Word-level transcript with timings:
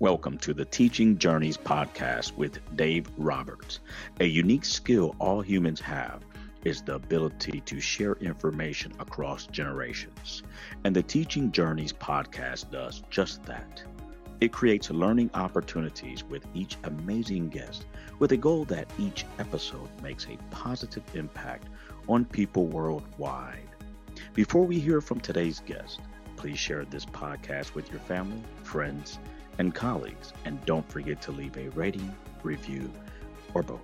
Welcome 0.00 0.38
to 0.38 0.54
the 0.54 0.64
Teaching 0.64 1.18
Journeys 1.18 1.56
podcast 1.56 2.36
with 2.36 2.60
Dave 2.76 3.10
Roberts. 3.16 3.80
A 4.20 4.24
unique 4.24 4.64
skill 4.64 5.16
all 5.18 5.40
humans 5.40 5.80
have 5.80 6.24
is 6.62 6.82
the 6.82 6.94
ability 6.94 7.62
to 7.62 7.80
share 7.80 8.12
information 8.20 8.92
across 9.00 9.48
generations. 9.48 10.44
And 10.84 10.94
the 10.94 11.02
Teaching 11.02 11.50
Journeys 11.50 11.92
podcast 11.92 12.70
does 12.70 13.02
just 13.10 13.42
that. 13.46 13.82
It 14.40 14.52
creates 14.52 14.88
learning 14.88 15.30
opportunities 15.34 16.22
with 16.22 16.46
each 16.54 16.76
amazing 16.84 17.48
guest 17.48 17.86
with 18.20 18.30
a 18.30 18.36
goal 18.36 18.66
that 18.66 18.88
each 19.00 19.26
episode 19.40 19.88
makes 20.00 20.26
a 20.26 20.38
positive 20.54 21.02
impact 21.14 21.66
on 22.08 22.24
people 22.24 22.66
worldwide. 22.66 23.68
Before 24.32 24.64
we 24.64 24.78
hear 24.78 25.00
from 25.00 25.18
today's 25.18 25.58
guest, 25.66 25.98
please 26.36 26.56
share 26.60 26.84
this 26.84 27.04
podcast 27.04 27.74
with 27.74 27.90
your 27.90 27.98
family, 27.98 28.44
friends, 28.62 29.18
and 29.18 29.37
colleagues. 29.74 30.32
And 30.44 30.64
don't 30.64 30.90
forget 30.90 31.20
to 31.22 31.32
leave 31.32 31.56
a 31.56 31.68
rating, 31.70 32.14
review, 32.42 32.90
or 33.54 33.62
both. 33.62 33.80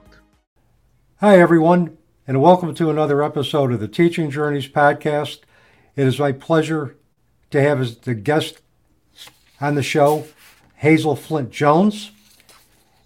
Hi, 1.17 1.39
everyone, 1.39 1.99
and 2.27 2.41
welcome 2.41 2.75
to 2.75 2.91
another 2.91 3.23
episode 3.23 3.73
of 3.73 3.81
the 3.81 3.89
Teaching 3.89 4.31
Journeys 4.31 4.69
podcast. 4.69 5.41
It 5.97 6.07
is 6.07 6.19
my 6.19 6.33
pleasure 6.33 6.97
to 7.51 7.61
have 7.61 7.81
as 7.81 7.97
the 7.99 8.15
guest 8.15 8.61
on 9.61 9.75
the 9.75 9.83
show 9.83 10.27
Hazel 10.77 11.17
Flint 11.17 11.51
Jones. 11.51 12.11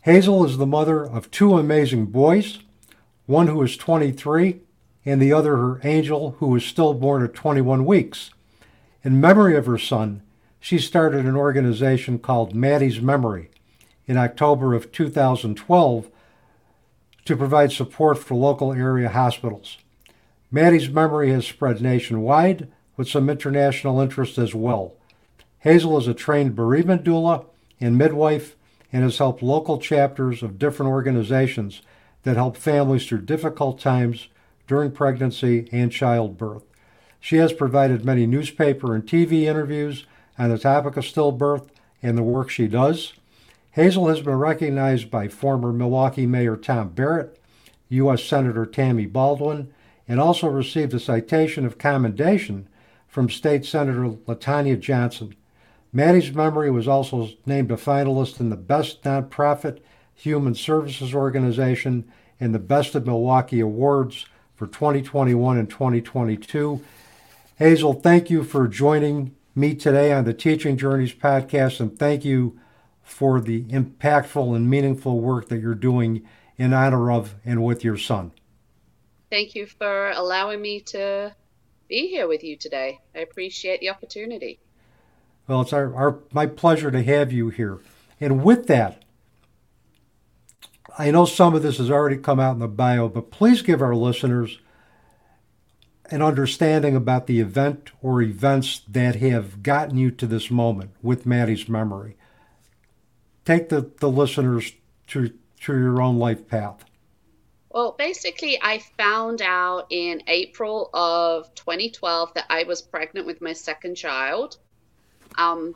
Hazel 0.02 0.44
is 0.44 0.56
the 0.56 0.66
mother 0.66 1.04
of 1.04 1.30
two 1.30 1.58
amazing 1.58 2.06
boys, 2.06 2.58
one 3.26 3.46
who 3.46 3.62
is 3.62 3.76
23 3.76 4.60
and 5.04 5.22
the 5.22 5.32
other 5.32 5.56
her 5.56 5.80
angel 5.84 6.32
who 6.38 6.54
is 6.56 6.64
stillborn 6.64 7.22
at 7.22 7.34
21 7.34 7.84
weeks. 7.84 8.30
In 9.04 9.20
memory 9.20 9.56
of 9.56 9.66
her 9.66 9.78
son, 9.78 10.22
she 10.60 10.78
started 10.78 11.24
an 11.24 11.36
organization 11.36 12.18
called 12.18 12.54
Mattie's 12.54 13.00
Memory 13.00 13.50
in 14.06 14.16
October 14.16 14.74
of 14.74 14.90
2012 14.90 16.10
to 17.24 17.36
provide 17.36 17.70
support 17.72 18.18
for 18.18 18.34
local 18.34 18.72
area 18.72 19.10
hospitals. 19.10 19.78
Mattie's 20.50 20.88
Memory 20.88 21.30
has 21.30 21.46
spread 21.46 21.80
nationwide 21.80 22.68
with 22.96 23.08
some 23.08 23.28
international 23.28 24.00
interest 24.00 24.38
as 24.38 24.54
well. 24.54 24.94
Hazel 25.60 25.98
is 25.98 26.08
a 26.08 26.14
trained 26.14 26.56
bereavement 26.56 27.04
doula 27.04 27.44
and 27.80 27.98
midwife 27.98 28.56
and 28.92 29.02
has 29.02 29.18
helped 29.18 29.42
local 29.42 29.78
chapters 29.78 30.42
of 30.42 30.58
different 30.58 30.90
organizations 30.90 31.82
that 32.22 32.36
help 32.36 32.56
families 32.56 33.06
through 33.06 33.22
difficult 33.22 33.78
times 33.78 34.28
during 34.66 34.90
pregnancy 34.90 35.68
and 35.70 35.92
childbirth. 35.92 36.62
She 37.20 37.36
has 37.36 37.52
provided 37.52 38.04
many 38.04 38.26
newspaper 38.26 38.94
and 38.94 39.04
TV 39.04 39.42
interviews 39.42 40.06
on 40.38 40.50
the 40.50 40.58
topic 40.58 40.96
of 40.96 41.04
stillbirth 41.04 41.68
and 42.02 42.16
the 42.16 42.22
work 42.22 42.50
she 42.50 42.68
does. 42.68 43.12
Hazel 43.72 44.08
has 44.08 44.20
been 44.20 44.38
recognized 44.38 45.10
by 45.10 45.28
former 45.28 45.72
Milwaukee 45.72 46.26
Mayor 46.26 46.56
Tom 46.56 46.90
Barrett, 46.90 47.38
U.S. 47.90 48.24
Senator 48.24 48.66
Tammy 48.66 49.06
Baldwin, 49.06 49.72
and 50.06 50.20
also 50.20 50.48
received 50.48 50.94
a 50.94 51.00
citation 51.00 51.66
of 51.66 51.78
commendation 51.78 52.68
from 53.06 53.28
State 53.28 53.64
Senator 53.64 54.08
LaTonya 54.26 54.78
Johnson. 54.80 55.34
Mattie's 55.92 56.32
Memory 56.32 56.70
was 56.70 56.86
also 56.86 57.30
named 57.46 57.70
a 57.70 57.76
finalist 57.76 58.40
in 58.40 58.50
the 58.50 58.56
Best 58.56 59.02
Nonprofit 59.02 59.80
Human 60.14 60.54
Services 60.54 61.14
Organization 61.14 62.10
and 62.40 62.54
the 62.54 62.58
Best 62.58 62.94
of 62.94 63.06
Milwaukee 63.06 63.60
Awards 63.60 64.26
for 64.54 64.66
2021 64.66 65.56
and 65.56 65.70
2022. 65.70 66.84
Hazel, 67.56 67.94
thank 67.94 68.28
you 68.30 68.44
for 68.44 68.68
joining 68.68 69.34
me 69.58 69.74
today 69.74 70.12
on 70.12 70.24
the 70.24 70.32
Teaching 70.32 70.76
Journeys 70.76 71.12
podcast, 71.12 71.80
and 71.80 71.98
thank 71.98 72.24
you 72.24 72.60
for 73.02 73.40
the 73.40 73.64
impactful 73.64 74.54
and 74.54 74.70
meaningful 74.70 75.20
work 75.20 75.48
that 75.48 75.58
you're 75.58 75.74
doing 75.74 76.24
in 76.56 76.72
honor 76.72 77.10
of 77.10 77.34
and 77.44 77.64
with 77.64 77.82
your 77.82 77.96
son. 77.96 78.30
Thank 79.30 79.56
you 79.56 79.66
for 79.66 80.10
allowing 80.10 80.62
me 80.62 80.80
to 80.80 81.34
be 81.88 82.06
here 82.08 82.28
with 82.28 82.44
you 82.44 82.56
today. 82.56 83.00
I 83.16 83.18
appreciate 83.18 83.80
the 83.80 83.90
opportunity. 83.90 84.60
Well, 85.48 85.62
it's 85.62 85.72
our, 85.72 85.92
our 85.94 86.18
my 86.32 86.46
pleasure 86.46 86.92
to 86.92 87.02
have 87.02 87.32
you 87.32 87.48
here. 87.48 87.80
And 88.20 88.44
with 88.44 88.68
that, 88.68 89.02
I 90.96 91.10
know 91.10 91.24
some 91.24 91.54
of 91.54 91.62
this 91.62 91.78
has 91.78 91.90
already 91.90 92.16
come 92.16 92.38
out 92.38 92.52
in 92.52 92.60
the 92.60 92.68
bio, 92.68 93.08
but 93.08 93.32
please 93.32 93.62
give 93.62 93.82
our 93.82 93.96
listeners 93.96 94.60
an 96.10 96.22
understanding 96.22 96.96
about 96.96 97.26
the 97.26 97.40
event 97.40 97.90
or 98.02 98.22
events 98.22 98.82
that 98.88 99.16
have 99.16 99.62
gotten 99.62 99.96
you 99.96 100.10
to 100.10 100.26
this 100.26 100.50
moment 100.50 100.90
with 101.02 101.26
Mattie's 101.26 101.68
memory. 101.68 102.16
Take 103.44 103.68
the, 103.68 103.90
the 104.00 104.10
listeners 104.10 104.72
to, 105.08 105.32
to 105.60 105.72
your 105.72 106.00
own 106.00 106.18
life 106.18 106.48
path. 106.48 106.84
Well, 107.70 107.94
basically, 107.98 108.58
I 108.60 108.78
found 108.96 109.42
out 109.42 109.86
in 109.90 110.22
April 110.26 110.90
of 110.94 111.54
2012 111.54 112.34
that 112.34 112.46
I 112.48 112.64
was 112.64 112.80
pregnant 112.80 113.26
with 113.26 113.42
my 113.42 113.52
second 113.52 113.94
child. 113.94 114.56
Um, 115.36 115.74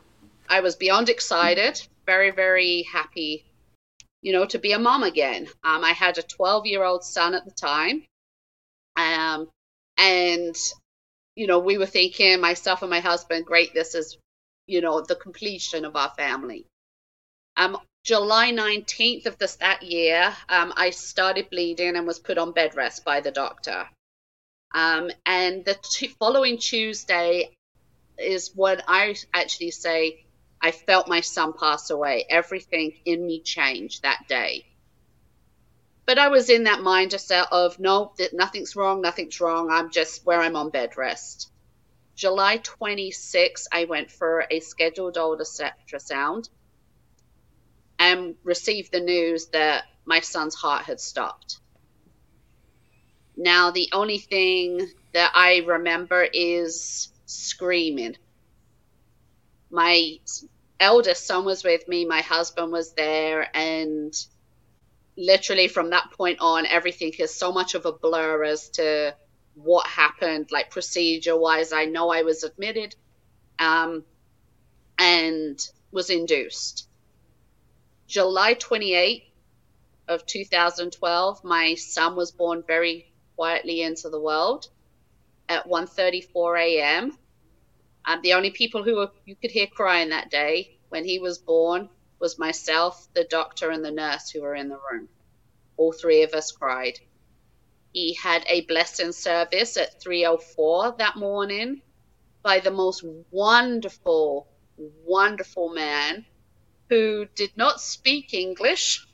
I 0.49 0.61
was 0.61 0.75
beyond 0.75 1.09
excited, 1.09 1.81
very, 2.05 2.31
very 2.31 2.83
happy, 2.83 3.45
you 4.21 4.33
know, 4.33 4.45
to 4.45 4.57
be 4.57 4.71
a 4.71 4.79
mom 4.79 5.03
again. 5.03 5.47
Um, 5.63 5.83
I 5.83 5.91
had 5.91 6.17
a 6.17 6.23
12 6.23 6.65
year 6.65 6.83
old 6.83 7.03
son 7.03 7.35
at 7.35 7.45
the 7.45 7.51
time. 7.51 8.03
Um, 8.95 9.49
and 9.97 10.55
you 11.35 11.47
know 11.47 11.59
we 11.59 11.77
were 11.77 11.85
thinking 11.85 12.39
myself 12.41 12.81
and 12.81 12.91
my 12.91 12.99
husband 12.99 13.45
great 13.45 13.73
this 13.73 13.95
is 13.95 14.17
you 14.67 14.81
know 14.81 15.01
the 15.01 15.15
completion 15.15 15.85
of 15.85 15.95
our 15.95 16.11
family. 16.17 16.65
Um 17.57 17.77
july 18.03 18.51
19th 18.51 19.25
of 19.27 19.37
this 19.37 19.55
that 19.57 19.81
year 19.83 20.35
um, 20.49 20.73
i 20.75 20.89
started 20.89 21.49
bleeding 21.49 21.95
and 21.95 22.05
was 22.05 22.19
put 22.19 22.37
on 22.37 22.51
bed 22.51 22.75
rest 22.75 23.05
by 23.05 23.21
the 23.21 23.31
doctor. 23.31 23.87
Um, 24.75 25.11
and 25.25 25.63
the 25.65 25.75
t- 25.75 26.07
following 26.19 26.57
tuesday 26.57 27.53
is 28.17 28.51
when 28.55 28.81
i 28.87 29.15
actually 29.33 29.71
say 29.71 30.25
i 30.61 30.71
felt 30.71 31.07
my 31.07 31.21
son 31.21 31.53
pass 31.53 31.89
away. 31.91 32.25
Everything 32.29 32.93
in 33.05 33.25
me 33.25 33.41
changed 33.41 34.03
that 34.03 34.27
day 34.27 34.65
but 36.05 36.17
I 36.17 36.27
was 36.27 36.49
in 36.49 36.63
that 36.65 36.79
mindset 36.79 37.47
of 37.51 37.79
no, 37.79 38.13
that 38.17 38.33
nothing's 38.33 38.75
wrong, 38.75 39.01
nothing's 39.01 39.39
wrong. 39.39 39.71
I'm 39.71 39.89
just 39.89 40.25
where 40.25 40.41
I'm 40.41 40.55
on 40.55 40.69
bed 40.69 40.97
rest. 40.97 41.51
July 42.15 42.57
26, 42.57 43.67
I 43.71 43.85
went 43.85 44.11
for 44.11 44.45
a 44.51 44.59
scheduled 44.59 45.15
ultrasound 45.15 46.49
and 47.97 48.35
received 48.43 48.91
the 48.91 48.99
news 48.99 49.47
that 49.47 49.85
my 50.05 50.19
son's 50.19 50.55
heart 50.55 50.83
had 50.83 50.99
stopped. 50.99 51.59
Now, 53.35 53.71
the 53.71 53.89
only 53.93 54.19
thing 54.19 54.87
that 55.13 55.31
I 55.33 55.63
remember 55.65 56.23
is 56.23 57.11
screaming. 57.25 58.15
My 59.71 60.19
eldest 60.79 61.25
son 61.25 61.45
was 61.45 61.63
with 61.63 61.87
me, 61.87 62.05
my 62.05 62.21
husband 62.21 62.71
was 62.71 62.93
there, 62.93 63.49
and 63.55 64.13
literally 65.17 65.67
from 65.67 65.89
that 65.91 66.11
point 66.11 66.39
on, 66.41 66.65
everything 66.65 67.13
is 67.19 67.33
so 67.33 67.51
much 67.51 67.75
of 67.75 67.85
a 67.85 67.91
blur 67.91 68.43
as 68.43 68.69
to 68.69 69.15
what 69.55 69.85
happened, 69.87 70.51
like 70.51 70.71
procedure 70.71 71.37
wise. 71.37 71.71
I 71.73 71.85
know 71.85 72.09
I 72.09 72.23
was 72.23 72.43
admitted 72.43 72.95
um, 73.59 74.03
and 74.97 75.59
was 75.91 76.09
induced. 76.09 76.87
July 78.07 78.53
28 78.55 79.23
of 80.07 80.25
2012, 80.25 81.43
my 81.43 81.75
son 81.75 82.15
was 82.15 82.31
born 82.31 82.63
very 82.65 83.11
quietly 83.35 83.81
into 83.81 84.09
the 84.09 84.19
world 84.19 84.69
at 85.49 85.67
1:34 85.67 86.59
a.m. 86.59 87.17
And 88.05 88.21
the 88.21 88.33
only 88.33 88.51
people 88.51 88.83
who 88.83 88.97
were, 88.97 89.11
you 89.25 89.35
could 89.35 89.51
hear 89.51 89.67
crying 89.67 90.09
that 90.09 90.29
day 90.29 90.77
when 90.89 91.05
he 91.05 91.19
was 91.19 91.37
born 91.37 91.89
was 92.23 92.39
myself, 92.39 93.09
the 93.13 93.25
doctor, 93.25 93.69
and 93.69 93.83
the 93.83 93.91
nurse 93.91 94.29
who 94.29 94.41
were 94.41 94.55
in 94.55 94.69
the 94.69 94.79
room. 94.89 95.09
All 95.75 95.91
three 95.91 96.23
of 96.23 96.33
us 96.33 96.53
cried. 96.53 96.97
He 97.91 98.13
had 98.13 98.45
a 98.47 98.61
blessing 98.61 99.11
service 99.11 99.75
at 99.75 100.01
3:04 100.01 100.97
that 100.99 101.17
morning 101.17 101.81
by 102.41 102.61
the 102.61 102.71
most 102.71 103.03
wonderful, 103.29 104.47
wonderful 104.77 105.73
man 105.73 106.25
who 106.87 107.25
did 107.35 107.57
not 107.57 107.81
speak 107.81 108.33
English, 108.33 109.05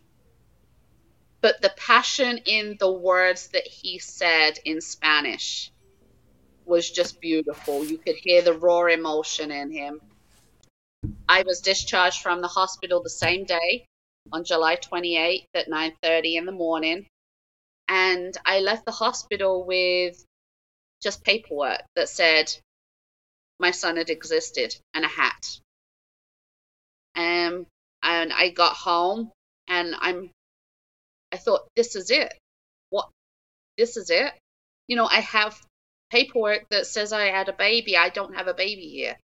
but 1.42 1.63
the 1.63 1.74
passion 1.78 2.38
in 2.45 2.78
the 2.80 2.92
words 2.92 3.48
that 3.48 3.66
he 3.66 3.98
said 3.98 4.60
in 4.66 4.81
Spanish 4.81 5.72
was 6.63 6.92
just 6.92 7.19
beautiful. 7.19 7.84
You 7.84 7.98
could 7.98 8.18
hear 8.18 8.44
the 8.44 8.54
raw 8.54 8.86
emotion 8.86 9.50
in 9.51 9.72
him. 9.72 10.00
I 11.28 11.44
was 11.44 11.62
discharged 11.62 12.22
from 12.22 12.42
the 12.42 12.48
hospital 12.48 13.01
the 13.01 13.10
same 13.10 13.46
day 13.46 13.86
on 14.31 14.44
July 14.44 14.75
28th 14.75 15.48
at 15.54 15.69
9:30 15.69 16.36
in 16.38 16.46
the 16.46 16.51
morning 16.51 17.07
and 17.88 18.36
I 18.46 18.60
left 18.60 18.86
the 18.86 18.92
hospital 18.92 19.66
with 19.66 20.24
just 21.01 21.24
paperwork 21.24 21.81
that 21.96 22.10
said 22.10 22.51
my 23.60 23.72
son 23.72 23.98
had 23.98 24.10
existed 24.10 24.75
and 24.94 25.06
a 25.06 25.07
hat. 25.07 25.60
Um, 27.16 27.68
And 28.04 28.31
I 28.34 28.50
got 28.50 28.75
home 28.75 29.31
and 29.68 29.96
I'm, 30.00 30.31
I 31.34 31.38
thought, 31.38 31.68
this 31.75 31.96
is 31.96 32.12
it. 32.12 32.34
What? 32.90 33.10
This 33.78 33.98
is 33.98 34.10
it. 34.10 34.34
You 34.88 34.96
know, 34.96 35.06
I 35.06 35.19
have 35.22 35.62
paperwork 36.12 36.69
that 36.69 36.88
says 36.88 37.12
I 37.13 37.25
had 37.25 37.50
a 37.50 37.54
baby. 37.54 37.98
I 37.98 38.10
don't 38.10 38.36
have 38.36 38.48
a 38.48 38.54
baby 38.54 38.88
here. 38.90 39.18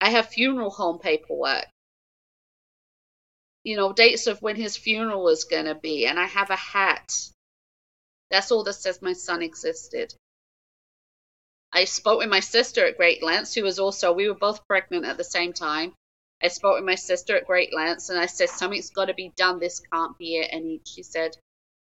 I 0.00 0.10
have 0.10 0.28
funeral 0.28 0.70
home 0.70 0.98
paperwork. 0.98 1.66
You 3.64 3.76
know, 3.76 3.92
dates 3.92 4.26
of 4.26 4.40
when 4.40 4.56
his 4.56 4.76
funeral 4.76 5.28
is 5.28 5.44
going 5.44 5.66
to 5.66 5.74
be. 5.74 6.06
And 6.06 6.18
I 6.18 6.26
have 6.26 6.50
a 6.50 6.56
hat. 6.56 7.12
That's 8.30 8.52
all 8.52 8.64
that 8.64 8.74
says 8.74 9.02
my 9.02 9.12
son 9.12 9.42
existed. 9.42 10.14
I 11.72 11.84
spoke 11.84 12.18
with 12.18 12.28
my 12.28 12.40
sister 12.40 12.86
at 12.86 12.96
great 12.96 13.22
lengths, 13.22 13.54
who 13.54 13.62
was 13.62 13.78
also, 13.78 14.12
we 14.12 14.28
were 14.28 14.34
both 14.34 14.66
pregnant 14.66 15.04
at 15.04 15.16
the 15.16 15.24
same 15.24 15.52
time. 15.52 15.94
I 16.42 16.48
spoke 16.48 16.76
with 16.76 16.84
my 16.84 16.94
sister 16.94 17.36
at 17.36 17.46
great 17.46 17.74
lengths 17.74 18.08
and 18.08 18.18
I 18.18 18.26
said, 18.26 18.48
Something's 18.48 18.90
got 18.90 19.06
to 19.06 19.14
be 19.14 19.32
done. 19.36 19.58
This 19.58 19.80
can't 19.80 20.16
be 20.16 20.36
it. 20.36 20.52
And 20.52 20.80
she 20.86 21.02
said, 21.02 21.36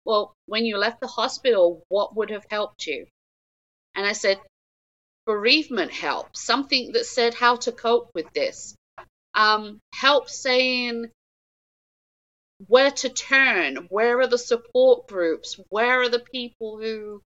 Well, 0.05 0.35
when 0.47 0.67
you 0.67 0.77
left 0.77 1.01
the 1.01 1.07
hospital, 1.07 1.85
what 1.89 2.15
would 2.15 2.31
have 2.31 2.47
helped 2.51 2.87
you? 2.87 3.07
And 3.95 4.07
I 4.07 4.13
said, 4.13 4.41
Bereavement 5.27 5.93
help, 5.93 6.37
something 6.37 6.93
that 6.93 7.07
said 7.07 7.35
how 7.35 7.57
to 7.57 7.73
cope 7.73 8.11
with 8.15 8.33
this. 8.33 8.75
Um, 9.35 9.81
help 9.95 10.29
saying 10.29 11.11
where 12.67 12.91
to 12.91 13.09
turn, 13.09 13.87
where 13.89 14.21
are 14.21 14.27
the 14.27 14.39
support 14.39 15.07
groups, 15.07 15.59
where 15.69 16.03
are 16.03 16.09
the 16.09 16.21
people 16.21 16.79
who 16.79 17.23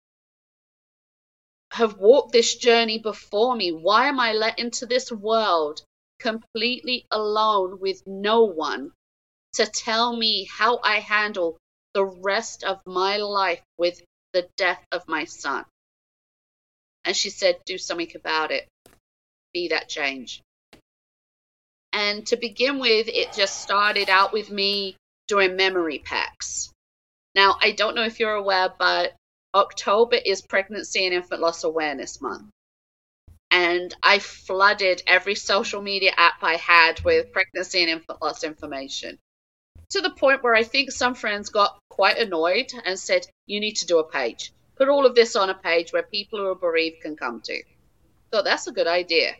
have 1.75 1.97
walked 1.97 2.31
this 2.31 2.55
journey 2.55 2.99
before 2.99 3.53
me. 3.53 3.71
Why 3.71 4.07
am 4.07 4.17
I 4.19 4.31
let 4.31 4.59
into 4.59 4.85
this 4.85 5.11
world 5.11 5.81
completely 6.19 7.05
alone 7.11 7.79
with 7.79 8.01
no 8.07 8.45
one 8.45 8.93
to 9.53 9.65
tell 9.65 10.15
me 10.15 10.45
how 10.45 10.79
I 10.83 10.99
handle 10.99 11.57
the 11.93 12.05
rest 12.05 12.63
of 12.63 12.81
my 12.85 13.17
life 13.17 13.61
with 13.77 14.01
the 14.31 14.47
death 14.55 14.85
of 14.91 15.07
my 15.09 15.25
son? 15.25 15.65
And 17.05 17.15
she 17.15 17.29
said, 17.29 17.55
Do 17.65 17.77
something 17.77 18.11
about 18.15 18.51
it. 18.51 18.67
Be 19.53 19.69
that 19.69 19.87
change. 19.87 20.41
And 21.93 22.27
to 22.27 22.35
begin 22.35 22.79
with, 22.79 23.07
it 23.07 23.31
just 23.33 23.61
started 23.61 24.09
out 24.09 24.33
with 24.33 24.49
me 24.49 24.97
doing 25.27 25.55
memory 25.55 25.99
packs. 25.99 26.71
Now, 27.35 27.57
I 27.61 27.71
don't 27.71 27.95
know 27.95 28.03
if 28.03 28.19
you're 28.19 28.33
aware, 28.33 28.73
but 28.77 29.13
October 29.53 30.17
is 30.17 30.41
Pregnancy 30.41 31.05
and 31.05 31.13
Infant 31.13 31.41
Loss 31.41 31.63
Awareness 31.63 32.21
Month. 32.21 32.49
And 33.51 33.95
I 34.03 34.19
flooded 34.19 35.03
every 35.07 35.35
social 35.35 35.81
media 35.81 36.11
app 36.17 36.43
I 36.43 36.55
had 36.55 36.99
with 37.01 37.31
pregnancy 37.31 37.81
and 37.81 37.89
infant 37.89 38.21
loss 38.21 38.43
information 38.43 39.17
to 39.91 40.01
the 40.01 40.09
point 40.09 40.43
where 40.43 40.55
I 40.55 40.63
think 40.63 40.91
some 40.91 41.15
friends 41.15 41.49
got 41.49 41.77
quite 41.89 42.17
annoyed 42.17 42.73
and 42.83 42.99
said, 42.99 43.25
You 43.45 43.59
need 43.59 43.77
to 43.77 43.85
do 43.85 43.99
a 43.99 44.09
page. 44.09 44.51
Put 44.75 44.89
all 44.89 45.05
of 45.05 45.15
this 45.15 45.35
on 45.35 45.49
a 45.49 45.53
page 45.53 45.93
where 45.93 46.03
people 46.03 46.39
who 46.39 46.47
are 46.47 46.55
bereaved 46.55 47.01
can 47.01 47.15
come 47.15 47.41
to. 47.41 47.63
So 48.33 48.41
that's 48.41 48.67
a 48.67 48.71
good 48.71 48.87
idea. 48.87 49.35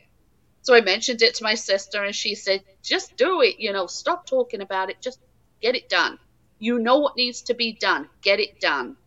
So 0.61 0.73
I 0.73 0.81
mentioned 0.81 1.21
it 1.21 1.35
to 1.35 1.43
my 1.43 1.55
sister, 1.55 2.03
and 2.03 2.15
she 2.15 2.33
said, 2.35 2.63
Just 2.81 3.17
do 3.17 3.41
it. 3.41 3.59
You 3.59 3.73
know, 3.73 3.87
stop 3.87 4.25
talking 4.25 4.61
about 4.61 4.89
it. 4.89 5.01
Just 5.01 5.19
get 5.61 5.75
it 5.75 5.89
done. 5.89 6.17
You 6.57 6.79
know 6.79 6.97
what 6.99 7.17
needs 7.17 7.41
to 7.43 7.53
be 7.53 7.73
done. 7.73 8.09
Get 8.21 8.39
it 8.39 8.59
done. 8.59 8.97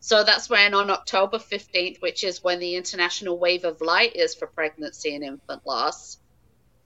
So 0.00 0.22
that's 0.22 0.48
when 0.48 0.74
on 0.74 0.90
October 0.90 1.38
15th, 1.38 2.00
which 2.00 2.22
is 2.22 2.42
when 2.42 2.60
the 2.60 2.76
International 2.76 3.38
Wave 3.38 3.64
of 3.64 3.80
Light 3.80 4.14
is 4.14 4.34
for 4.34 4.46
pregnancy 4.46 5.14
and 5.14 5.24
infant 5.24 5.66
loss, 5.66 6.18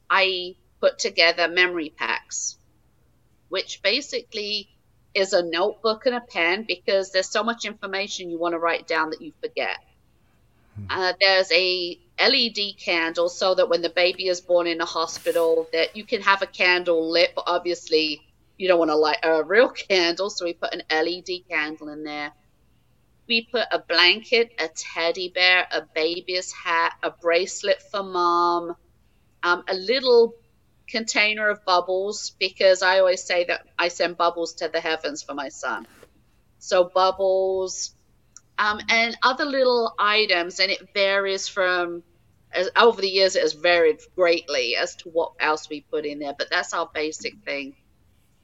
I 0.09 0.57
put 0.81 0.99
together 0.99 1.49
memory 1.49 1.91
packs, 1.91 2.57
which 3.49 3.83
basically 3.83 4.71
is 5.15 5.33
a 5.33 5.43
notebook 5.43 6.07
and 6.07 6.15
a 6.15 6.21
pen 6.21 6.65
because 6.67 7.11
there's 7.11 7.29
so 7.29 7.43
much 7.43 7.65
information 7.65 8.31
you 8.31 8.39
want 8.39 8.53
to 8.53 8.59
write 8.59 8.87
down 8.87 9.11
that 9.11 9.21
you 9.21 9.33
forget. 9.41 9.79
Hmm. 10.77 10.87
Uh, 10.89 11.13
there's 11.21 11.51
a 11.53 11.99
LED 12.19 12.79
candle 12.79 13.29
so 13.29 13.55
that 13.55 13.69
when 13.69 13.83
the 13.83 13.91
baby 13.91 14.29
is 14.29 14.41
born 14.41 14.67
in 14.67 14.81
a 14.81 14.87
hospital 14.87 15.69
that 15.73 15.97
you 15.97 16.05
can 16.05 16.23
have 16.23 16.43
a 16.43 16.47
candle 16.47 17.11
lit, 17.11 17.33
but 17.35 17.45
obviously 17.47 18.23
you 18.59 18.69
don't 18.69 18.79
want 18.79 18.91
to 18.91 18.97
light 18.97 19.19
a 19.23 19.43
real 19.43 19.69
candle, 19.89 20.31
so 20.31 20.45
we 20.45 20.55
put 20.55 20.75
an 20.75 20.83
LED 20.91 21.49
candle 21.49 21.89
in 21.89 22.05
there 22.05 22.33
we 23.29 23.49
put 23.51 23.67
a 23.71 23.79
blanket, 23.79 24.53
a 24.59 24.69
teddy 24.69 25.29
bear, 25.29 25.67
a 25.73 25.83
baby's 25.95 26.53
hat, 26.53 26.95
a 27.03 27.11
bracelet 27.11 27.83
for 27.83 28.03
mom, 28.03 28.75
um, 29.43 29.65
a 29.69 29.75
little 29.75 30.35
container 30.89 31.49
of 31.49 31.65
bubbles 31.65 32.35
because 32.39 32.83
I 32.83 32.99
always 32.99 33.23
say 33.23 33.45
that 33.45 33.67
I 33.79 33.89
send 33.89 34.17
bubbles 34.17 34.55
to 34.55 34.69
the 34.69 34.81
heavens 34.81 35.23
for 35.23 35.35
my 35.35 35.49
son. 35.49 35.87
So 36.59 36.85
bubbles, 36.85 37.95
um, 38.59 38.81
and 38.89 39.17
other 39.23 39.45
little 39.45 39.95
items, 39.99 40.61
and 40.61 40.71
it 40.71 40.95
varies 40.95 41.49
from 41.49 42.03
as, 42.53 42.71
over 42.77 43.01
the 43.01 43.09
years. 43.09 43.37
It 43.37 43.43
has 43.43 43.55
varied 43.55 44.01
greatly 44.15 44.77
as 44.77 44.95
to 44.97 45.09
what 45.09 45.33
else 45.41 45.69
we 45.69 45.81
put 45.81 46.05
in 46.05 46.19
there, 46.19 46.35
but 46.37 46.49
that's 46.51 46.75
our 46.75 46.89
basic 46.93 47.35
thing. 47.45 47.75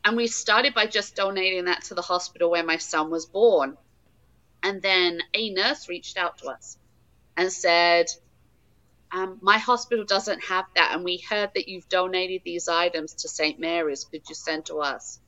And 0.04 0.16
we 0.16 0.26
started 0.26 0.74
by 0.74 0.86
just 0.86 1.16
donating 1.16 1.66
that 1.66 1.84
to 1.84 1.94
the 1.94 2.02
hospital 2.02 2.50
where 2.50 2.64
my 2.64 2.78
son 2.78 3.10
was 3.10 3.26
born. 3.26 3.76
And 4.62 4.82
then 4.82 5.20
a 5.34 5.50
nurse 5.50 5.88
reached 5.88 6.16
out 6.16 6.38
to 6.38 6.48
us 6.48 6.78
and 7.36 7.52
said, 7.52 8.06
um, 9.12 9.38
My 9.40 9.58
hospital 9.58 10.04
doesn't 10.04 10.42
have 10.44 10.66
that. 10.74 10.92
And 10.94 11.04
we 11.04 11.18
heard 11.18 11.50
that 11.54 11.68
you've 11.68 11.88
donated 11.88 12.42
these 12.44 12.68
items 12.68 13.14
to 13.14 13.28
St. 13.28 13.58
Mary's. 13.58 14.04
Could 14.04 14.22
you 14.28 14.34
send 14.34 14.66
to 14.66 14.76
us? 14.78 15.20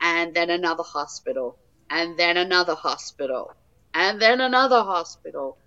And 0.00 0.34
then 0.34 0.50
another 0.50 0.84
hospital, 0.84 1.58
and 1.90 2.18
then 2.18 2.36
another 2.36 2.74
hospital, 2.74 3.52
and 3.94 4.20
then 4.20 4.40
another 4.40 4.82
hospital. 4.82 5.58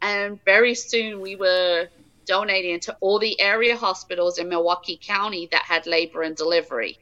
And 0.00 0.38
very 0.44 0.74
soon 0.74 1.20
we 1.20 1.36
were 1.36 1.88
donating 2.26 2.80
to 2.80 2.96
all 3.00 3.18
the 3.18 3.40
area 3.40 3.76
hospitals 3.76 4.38
in 4.38 4.48
Milwaukee 4.48 5.00
County 5.02 5.48
that 5.50 5.64
had 5.64 5.86
labor 5.86 6.22
and 6.22 6.36
delivery 6.36 6.98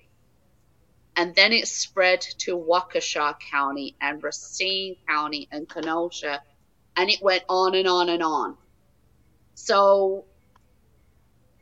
and 1.17 1.35
then 1.35 1.53
it 1.53 1.69
spread 1.69 2.21
to 2.23 2.57
Waukesha 2.57 3.39
County 3.41 3.97
and 4.01 4.23
Racine 4.23 4.97
County 5.09 5.49
and 5.53 5.69
Kenosha, 5.69 6.43
and 6.97 7.11
it 7.11 7.21
went 7.23 7.45
on 7.49 7.75
and 7.75 7.87
on 7.89 8.09
and 8.09 8.23
on. 8.23 8.57
So 9.65 10.25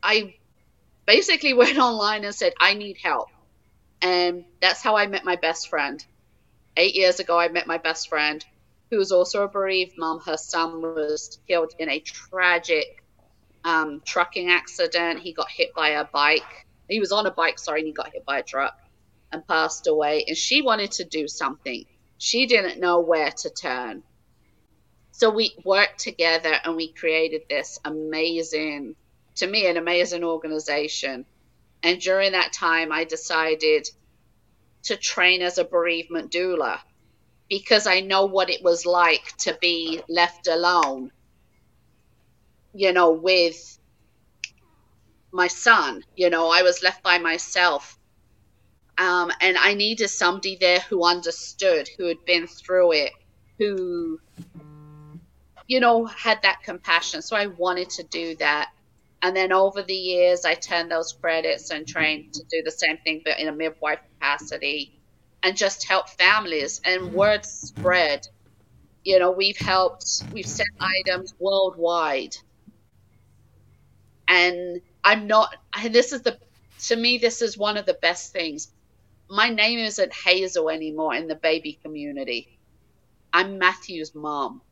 I 0.03 0.37
basically 1.07 1.53
went 1.63 1.79
online 1.79 2.25
and 2.25 2.35
said, 2.35 2.53
I 2.61 2.75
need 2.75 2.97
help. 3.03 3.29
And 4.01 4.45
that's 4.61 4.83
how 4.83 4.97
I 4.97 5.07
met 5.09 5.25
my 5.25 5.37
best 5.37 5.69
friend. 5.69 6.05
Eight 6.77 6.95
years 6.95 7.19
ago, 7.19 7.39
I 7.39 7.49
met 7.49 7.67
my 7.67 7.79
best 7.79 8.09
friend, 8.09 8.45
who 8.91 8.99
was 8.99 9.11
also 9.11 9.43
a 9.43 9.49
bereaved 9.49 9.99
mom. 9.99 10.21
Her 10.21 10.37
son 10.37 10.81
was 10.81 11.41
killed 11.49 11.75
in 11.79 11.89
a 11.89 11.99
tragic 11.99 13.03
um, 13.65 14.01
trucking 14.05 14.49
accident. 14.49 15.19
He 15.19 15.33
got 15.33 15.51
hit 15.51 15.75
by 15.75 15.91
a 15.91 16.05
bike. 16.05 16.67
He 16.89 17.01
was 17.01 17.11
on 17.11 17.27
a 17.27 17.33
bike, 17.33 17.59
sorry, 17.59 17.81
and 17.81 17.89
he 17.89 17.93
got 17.93 18.13
hit 18.13 18.25
by 18.25 18.39
a 18.39 18.43
truck 18.45 18.79
and 19.33 19.47
passed 19.47 19.89
away, 19.89 20.25
and 20.29 20.37
she 20.37 20.63
wanted 20.63 20.93
to 20.93 21.05
do 21.05 21.27
something. 21.27 21.85
She 22.17 22.47
didn't 22.47 22.81
know 22.81 23.01
where 23.01 23.31
to 23.31 23.51
turn. 23.51 24.05
So 25.19 25.31
we 25.31 25.57
worked 25.65 25.99
together 25.99 26.55
and 26.63 26.77
we 26.77 26.93
created 26.93 27.43
this 27.51 27.81
amazing, 27.85 28.95
to 29.35 29.49
me, 29.49 29.67
an 29.67 29.77
amazing 29.77 30.23
organization. 30.23 31.27
And 31.83 32.01
during 32.01 32.31
that 32.33 32.53
time, 32.53 32.93
I 32.93 33.03
decided 33.03 33.89
to 34.85 34.97
train 34.97 35.43
as 35.43 35.59
a 35.59 35.65
bereavement 35.65 36.31
doula 36.31 36.79
because 37.49 37.89
I 37.89 37.99
know 37.99 38.27
what 38.27 38.49
it 38.49 38.63
was 38.63 38.87
like 38.87 39.37
to 39.39 39.59
be 39.61 40.01
left 40.09 40.47
alone, 40.47 41.11
you 42.73 42.93
know, 42.93 43.11
with 43.11 43.77
my 45.33 45.49
son. 45.49 46.05
You 46.15 46.31
know, 46.31 46.49
I 46.49 46.63
was 46.63 46.85
left 46.85 47.03
by 47.03 47.19
myself 47.19 47.99
um, 48.99 49.33
and 49.41 49.57
I 49.59 49.75
needed 49.75 50.11
somebody 50.11 50.57
there 50.61 50.79
who 50.79 51.05
understood, 51.05 51.89
who 51.99 52.07
had 52.07 52.25
been 52.25 52.47
through 52.47 52.93
it, 52.93 53.13
who, 53.59 54.21
you 55.69 55.79
know, 55.79 56.07
had 56.07 56.43
that 56.43 56.63
compassion. 56.65 57.23
So 57.23 57.37
I 57.37 57.47
wanted 57.47 57.91
to 57.91 58.03
do 58.03 58.35
that. 58.37 58.71
And 59.23 59.37
then 59.37 59.53
over 59.53 59.83
the 59.83 59.95
years, 59.95 60.45
I 60.45 60.55
turned 60.55 60.91
those 60.91 61.13
credits 61.13 61.71
and 61.71 61.87
trained 61.87 62.35
to 62.35 62.43
do 62.51 62.63
the 62.65 62.71
same 62.71 62.99
thing, 62.99 63.23
but 63.25 63.39
in 63.39 63.49
a 63.49 63.53
midwife 63.53 64.01
capacity 64.15 64.99
and 65.43 65.57
just 65.57 65.87
help 65.87 66.09
families. 66.09 66.81
And 66.85 67.03
mm-hmm. 67.03 67.17
word 67.17 67.45
spread. 67.45 68.27
You 69.05 69.21
know, 69.21 69.31
we've 69.31 69.57
helped, 69.57 70.25
we've 70.33 70.47
sent 70.47 70.69
items 70.81 71.35
worldwide. 71.39 72.37
And 74.27 74.81
I'm 75.05 75.27
not, 75.27 75.55
and 75.73 75.95
this 75.95 76.13
is 76.13 76.23
the, 76.23 76.39
to 76.87 76.97
me, 76.97 77.19
this 77.19 77.43
is 77.43 77.57
one 77.57 77.77
of 77.77 77.87
the 77.87 77.95
best 77.95 78.33
things 78.33 78.69
my 79.29 79.51
name 79.51 79.79
isn't 79.79 80.13
Hazel 80.13 80.71
anymore 80.71 81.15
in 81.15 81.29
the 81.29 81.35
baby 81.35 81.79
community. 81.83 82.59
I'm 83.33 83.59
Matthew's 83.59 84.15
mom. 84.15 84.63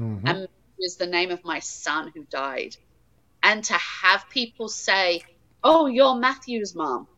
Mm-hmm. 0.00 0.28
And 0.28 0.48
is 0.80 0.96
the 0.96 1.06
name 1.06 1.30
of 1.30 1.44
my 1.44 1.60
son 1.60 2.12
who 2.14 2.24
died. 2.24 2.76
And 3.42 3.64
to 3.64 3.74
have 4.02 4.28
people 4.30 4.68
say, 4.68 5.22
Oh, 5.64 5.86
you're 5.86 6.16
Matthew's 6.16 6.74
mom. 6.74 7.08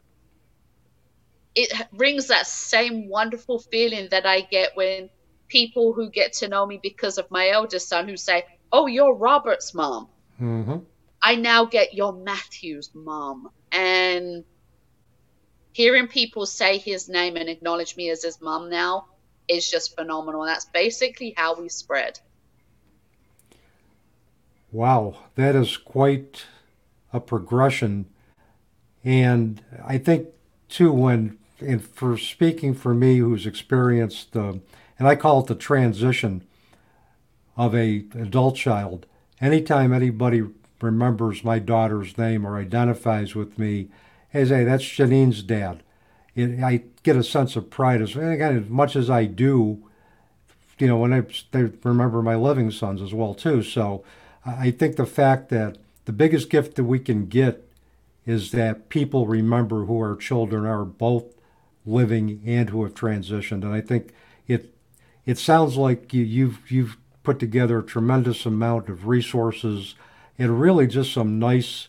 it 1.54 1.72
brings 1.92 2.28
that 2.28 2.46
same 2.46 3.08
wonderful 3.08 3.60
feeling 3.60 4.08
that 4.10 4.26
I 4.26 4.42
get 4.42 4.72
when 4.76 5.10
people 5.48 5.94
who 5.94 6.10
get 6.10 6.34
to 6.34 6.48
know 6.48 6.66
me 6.66 6.80
because 6.82 7.18
of 7.18 7.30
my 7.30 7.50
eldest 7.50 7.88
son 7.88 8.08
who 8.08 8.16
say, 8.16 8.44
"Oh, 8.72 8.86
you're 8.86 9.14
Robert's 9.14 9.74
mom." 9.74 10.08
Mm-hmm. 10.40 10.78
I 11.22 11.36
now 11.36 11.66
get 11.66 11.94
your 11.94 12.12
Matthew's 12.14 12.90
mom, 12.94 13.50
and 13.72 14.44
hearing 15.72 16.08
people 16.08 16.46
say 16.46 16.78
his 16.78 17.08
name 17.08 17.36
and 17.36 17.48
acknowledge 17.48 17.96
me 17.96 18.10
as 18.10 18.22
his 18.22 18.40
mom 18.40 18.70
now 18.70 19.06
is 19.48 19.68
just 19.70 19.94
phenomenal. 19.96 20.44
That's 20.44 20.66
basically 20.74 21.34
how 21.36 21.60
we 21.60 21.68
spread. 21.70 22.18
Wow, 24.70 25.16
that 25.34 25.56
is 25.56 25.76
quite 25.76 26.44
a 27.12 27.20
progression. 27.20 28.06
And 29.02 29.62
I 29.84 29.96
think, 29.98 30.28
too, 30.68 30.92
when, 30.92 31.38
and 31.60 31.82
for 31.82 32.18
speaking 32.18 32.74
for 32.74 32.92
me 32.92 33.18
who's 33.18 33.46
experienced, 33.46 34.36
uh, 34.36 34.54
and 34.98 35.08
I 35.08 35.16
call 35.16 35.40
it 35.40 35.46
the 35.46 35.54
transition 35.54 36.44
of 37.56 37.74
a 37.74 38.04
adult 38.14 38.56
child, 38.56 39.06
anytime 39.40 39.92
anybody 39.92 40.42
remembers 40.82 41.42
my 41.42 41.58
daughter's 41.58 42.18
name 42.18 42.46
or 42.46 42.58
identifies 42.58 43.34
with 43.34 43.58
me 43.58 43.88
as, 44.34 44.50
hey, 44.50 44.64
that's 44.64 44.84
Janine's 44.84 45.42
dad, 45.42 45.82
it, 46.34 46.62
I 46.62 46.82
get 47.02 47.16
a 47.16 47.24
sense 47.24 47.56
of 47.56 47.70
pride 47.70 48.02
as, 48.02 48.14
again, 48.14 48.62
as 48.62 48.68
much 48.68 48.94
as 48.96 49.08
I 49.08 49.24
do, 49.24 49.82
you 50.78 50.86
know, 50.86 50.98
when 50.98 51.12
I 51.12 51.22
they 51.52 51.70
remember 51.82 52.22
my 52.22 52.36
living 52.36 52.70
sons 52.70 53.00
as 53.00 53.14
well, 53.14 53.34
too. 53.34 53.62
So 53.62 54.04
I 54.58 54.70
think 54.70 54.96
the 54.96 55.06
fact 55.06 55.48
that 55.50 55.78
the 56.04 56.12
biggest 56.12 56.48
gift 56.50 56.76
that 56.76 56.84
we 56.84 56.98
can 56.98 57.26
get 57.26 57.64
is 58.26 58.50
that 58.52 58.88
people 58.88 59.26
remember 59.26 59.84
who 59.84 59.98
our 60.00 60.16
children 60.16 60.66
are, 60.66 60.84
both 60.84 61.24
living 61.86 62.42
and 62.46 62.70
who 62.70 62.82
have 62.84 62.94
transitioned. 62.94 63.62
And 63.62 63.72
I 63.72 63.80
think 63.80 64.12
it 64.46 64.74
it 65.26 65.38
sounds 65.38 65.76
like 65.76 66.12
you, 66.12 66.24
you've 66.24 66.70
you've 66.70 66.96
put 67.22 67.38
together 67.38 67.78
a 67.78 67.82
tremendous 67.82 68.46
amount 68.46 68.88
of 68.88 69.06
resources 69.06 69.94
and 70.38 70.60
really 70.60 70.86
just 70.86 71.12
some 71.12 71.38
nice 71.38 71.88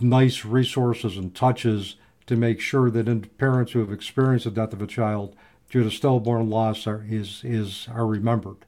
nice 0.00 0.44
resources 0.44 1.16
and 1.16 1.34
touches 1.34 1.96
to 2.26 2.36
make 2.36 2.60
sure 2.60 2.90
that 2.90 3.38
parents 3.38 3.72
who 3.72 3.80
have 3.80 3.92
experienced 3.92 4.44
the 4.44 4.50
death 4.50 4.72
of 4.72 4.82
a 4.82 4.86
child 4.86 5.36
due 5.70 5.82
to 5.82 5.90
stillborn 5.90 6.48
loss 6.50 6.86
are 6.86 7.04
is 7.08 7.42
is 7.44 7.88
are 7.92 8.06
remembered. 8.06 8.58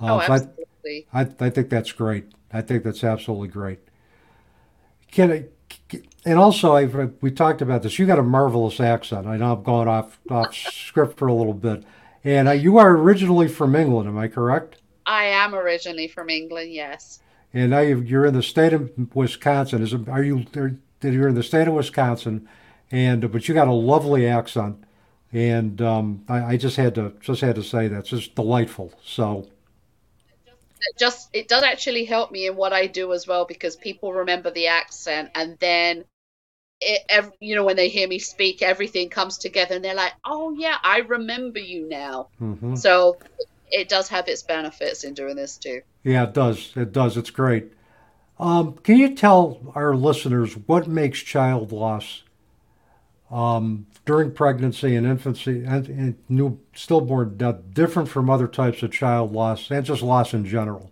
Uh, 0.00 0.14
oh, 0.14 0.20
absolutely. 0.20 1.06
I, 1.12 1.20
I, 1.20 1.28
I 1.40 1.50
think 1.50 1.70
that's 1.70 1.92
great. 1.92 2.26
I 2.56 2.62
think 2.62 2.84
that's 2.84 3.04
absolutely 3.04 3.48
great. 3.48 3.80
Can 5.10 5.32
I, 5.32 5.44
and 6.24 6.38
also 6.38 6.74
I've, 6.74 7.14
we 7.20 7.30
talked 7.30 7.62
about 7.62 7.82
this. 7.82 7.98
You 7.98 8.06
got 8.06 8.18
a 8.18 8.22
marvelous 8.22 8.80
accent. 8.80 9.26
I 9.26 9.36
know 9.36 9.52
I'm 9.52 9.62
going 9.62 9.88
off 9.88 10.18
off 10.30 10.54
script 10.54 11.18
for 11.18 11.28
a 11.28 11.34
little 11.34 11.54
bit, 11.54 11.84
and 12.24 12.48
uh, 12.48 12.52
you 12.52 12.78
are 12.78 12.96
originally 12.96 13.48
from 13.48 13.76
England. 13.76 14.08
Am 14.08 14.18
I 14.18 14.28
correct? 14.28 14.78
I 15.04 15.24
am 15.24 15.54
originally 15.54 16.08
from 16.08 16.28
England. 16.28 16.72
Yes. 16.72 17.20
And 17.54 17.70
now 17.70 17.80
you're 17.80 18.26
in 18.26 18.34
the 18.34 18.42
state 18.42 18.72
of 18.72 18.90
Wisconsin. 19.14 19.82
Is 19.82 19.94
are 19.94 20.24
you? 20.24 20.46
You're 21.02 21.28
in 21.28 21.34
the 21.34 21.42
state 21.42 21.68
of 21.68 21.74
Wisconsin, 21.74 22.48
and 22.90 23.30
but 23.30 23.48
you 23.48 23.54
got 23.54 23.68
a 23.68 23.72
lovely 23.72 24.26
accent, 24.26 24.82
and 25.32 25.80
um, 25.80 26.24
I, 26.28 26.44
I 26.44 26.56
just 26.56 26.76
had 26.76 26.94
to 26.96 27.14
just 27.20 27.42
had 27.42 27.54
to 27.56 27.62
say 27.62 27.86
that's 27.88 28.10
just 28.10 28.34
delightful. 28.34 28.92
So 29.04 29.46
it 30.88 30.98
just 30.98 31.28
it 31.32 31.48
does 31.48 31.62
actually 31.62 32.04
help 32.04 32.30
me 32.30 32.46
in 32.46 32.56
what 32.56 32.72
I 32.72 32.86
do 32.86 33.12
as 33.12 33.26
well 33.26 33.44
because 33.44 33.76
people 33.76 34.12
remember 34.12 34.50
the 34.50 34.68
accent 34.68 35.30
and 35.34 35.58
then 35.58 36.04
it, 36.80 37.02
every, 37.08 37.32
you 37.40 37.54
know 37.54 37.64
when 37.64 37.76
they 37.76 37.88
hear 37.88 38.06
me 38.06 38.18
speak 38.18 38.62
everything 38.62 39.08
comes 39.08 39.38
together 39.38 39.76
and 39.76 39.84
they're 39.84 39.94
like 39.94 40.12
oh 40.24 40.52
yeah 40.52 40.76
I 40.82 40.98
remember 40.98 41.58
you 41.58 41.88
now. 41.88 42.28
Mm-hmm. 42.40 42.76
so 42.76 43.18
it 43.70 43.88
does 43.88 44.08
have 44.08 44.28
its 44.28 44.42
benefits 44.42 45.04
in 45.04 45.14
doing 45.14 45.36
this 45.36 45.56
too. 45.56 45.82
Yeah 46.04 46.24
it 46.24 46.34
does. 46.34 46.72
It 46.76 46.92
does. 46.92 47.16
It's 47.16 47.30
great. 47.30 47.72
Um, 48.38 48.74
can 48.82 48.98
you 48.98 49.14
tell 49.14 49.60
our 49.74 49.96
listeners 49.96 50.54
what 50.66 50.86
makes 50.86 51.20
child 51.20 51.72
loss 51.72 52.22
um, 53.30 53.86
during 54.04 54.32
pregnancy 54.32 54.94
and 54.94 55.06
infancy 55.06 55.64
and, 55.64 55.88
and, 55.88 56.16
new 56.28 56.60
stillborn 56.74 57.36
death 57.36 57.56
different 57.72 58.08
from 58.08 58.30
other 58.30 58.46
types 58.46 58.82
of 58.82 58.92
child 58.92 59.32
loss 59.32 59.70
and 59.70 59.84
just 59.84 60.02
loss 60.02 60.32
in 60.32 60.44
general? 60.44 60.90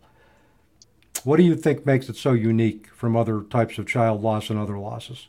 What 1.23 1.37
do 1.37 1.43
you 1.43 1.55
think 1.55 1.87
makes 1.87 2.09
it 2.09 2.17
so 2.17 2.33
unique 2.33 2.88
from 2.88 3.17
other 3.17 3.43
types 3.43 3.79
of 3.79 3.87
child 3.87 4.23
loss 4.23 4.50
and 4.50 4.59
other 4.59 4.79
losses? 4.79 5.26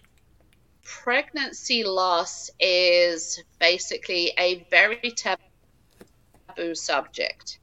Pregnancy 0.84 1.84
loss 1.84 2.50
is 2.60 3.44
basically 3.60 4.34
a 4.38 4.66
very 4.70 5.14
taboo 5.16 6.76
subject 6.76 7.60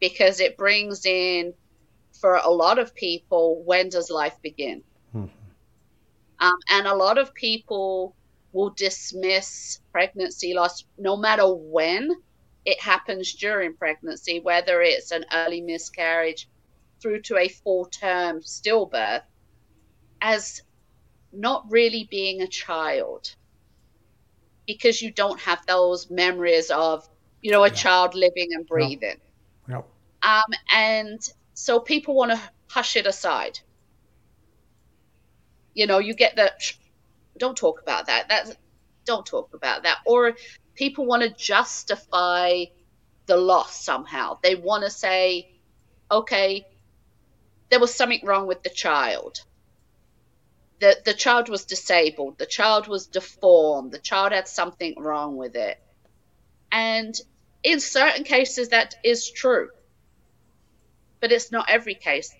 because 0.00 0.40
it 0.40 0.56
brings 0.56 1.06
in, 1.06 1.54
for 2.20 2.36
a 2.36 2.50
lot 2.50 2.78
of 2.78 2.94
people, 2.94 3.62
when 3.64 3.88
does 3.88 4.10
life 4.10 4.36
begin? 4.42 4.82
Hmm. 5.12 5.26
Um, 6.38 6.58
and 6.70 6.86
a 6.86 6.94
lot 6.94 7.18
of 7.18 7.34
people 7.34 8.15
will 8.56 8.70
dismiss 8.70 9.80
pregnancy 9.92 10.54
loss 10.54 10.84
no 10.96 11.14
matter 11.14 11.46
when 11.46 12.10
it 12.64 12.80
happens 12.80 13.34
during 13.34 13.74
pregnancy, 13.74 14.40
whether 14.40 14.80
it's 14.80 15.10
an 15.10 15.26
early 15.32 15.60
miscarriage 15.60 16.48
through 17.00 17.20
to 17.20 17.36
a 17.36 17.48
full 17.48 17.84
term 17.84 18.40
stillbirth, 18.40 19.22
as 20.22 20.62
not 21.32 21.70
really 21.70 22.08
being 22.10 22.40
a 22.40 22.46
child 22.46 23.34
because 24.66 25.02
you 25.02 25.12
don't 25.12 25.38
have 25.40 25.64
those 25.66 26.10
memories 26.10 26.70
of, 26.70 27.06
you 27.42 27.52
know, 27.52 27.62
a 27.62 27.68
yeah. 27.68 27.74
child 27.74 28.14
living 28.14 28.48
and 28.52 28.66
breathing. 28.66 29.20
Yep. 29.68 29.86
Um, 30.22 30.52
and 30.72 31.20
so 31.52 31.78
people 31.78 32.14
want 32.14 32.32
to 32.32 32.40
hush 32.68 32.96
it 32.96 33.06
aside. 33.06 33.60
You 35.74 35.86
know, 35.86 35.98
you 35.98 36.14
get 36.14 36.36
the 36.36 36.52
don't 37.38 37.56
talk 37.56 37.80
about 37.82 38.06
that. 38.06 38.28
That's 38.28 38.54
don't 39.04 39.24
talk 39.24 39.54
about 39.54 39.84
that. 39.84 39.98
Or 40.04 40.34
people 40.74 41.06
want 41.06 41.22
to 41.22 41.30
justify 41.30 42.64
the 43.26 43.36
loss 43.36 43.82
somehow. 43.82 44.38
They 44.42 44.54
want 44.54 44.84
to 44.84 44.90
say, 44.90 45.48
okay, 46.10 46.66
there 47.70 47.80
was 47.80 47.94
something 47.94 48.20
wrong 48.24 48.46
with 48.46 48.62
the 48.62 48.70
child. 48.70 49.40
The, 50.80 50.96
the 51.04 51.14
child 51.14 51.48
was 51.48 51.64
disabled. 51.64 52.38
The 52.38 52.46
child 52.46 52.86
was 52.86 53.06
deformed. 53.06 53.92
The 53.92 53.98
child 53.98 54.32
had 54.32 54.46
something 54.46 54.94
wrong 54.98 55.36
with 55.36 55.56
it. 55.56 55.78
And 56.70 57.14
in 57.62 57.80
certain 57.80 58.24
cases, 58.24 58.68
that 58.68 58.94
is 59.02 59.30
true. 59.30 59.70
But 61.20 61.32
it's 61.32 61.50
not 61.50 61.70
every 61.70 61.94
case. 61.94 62.34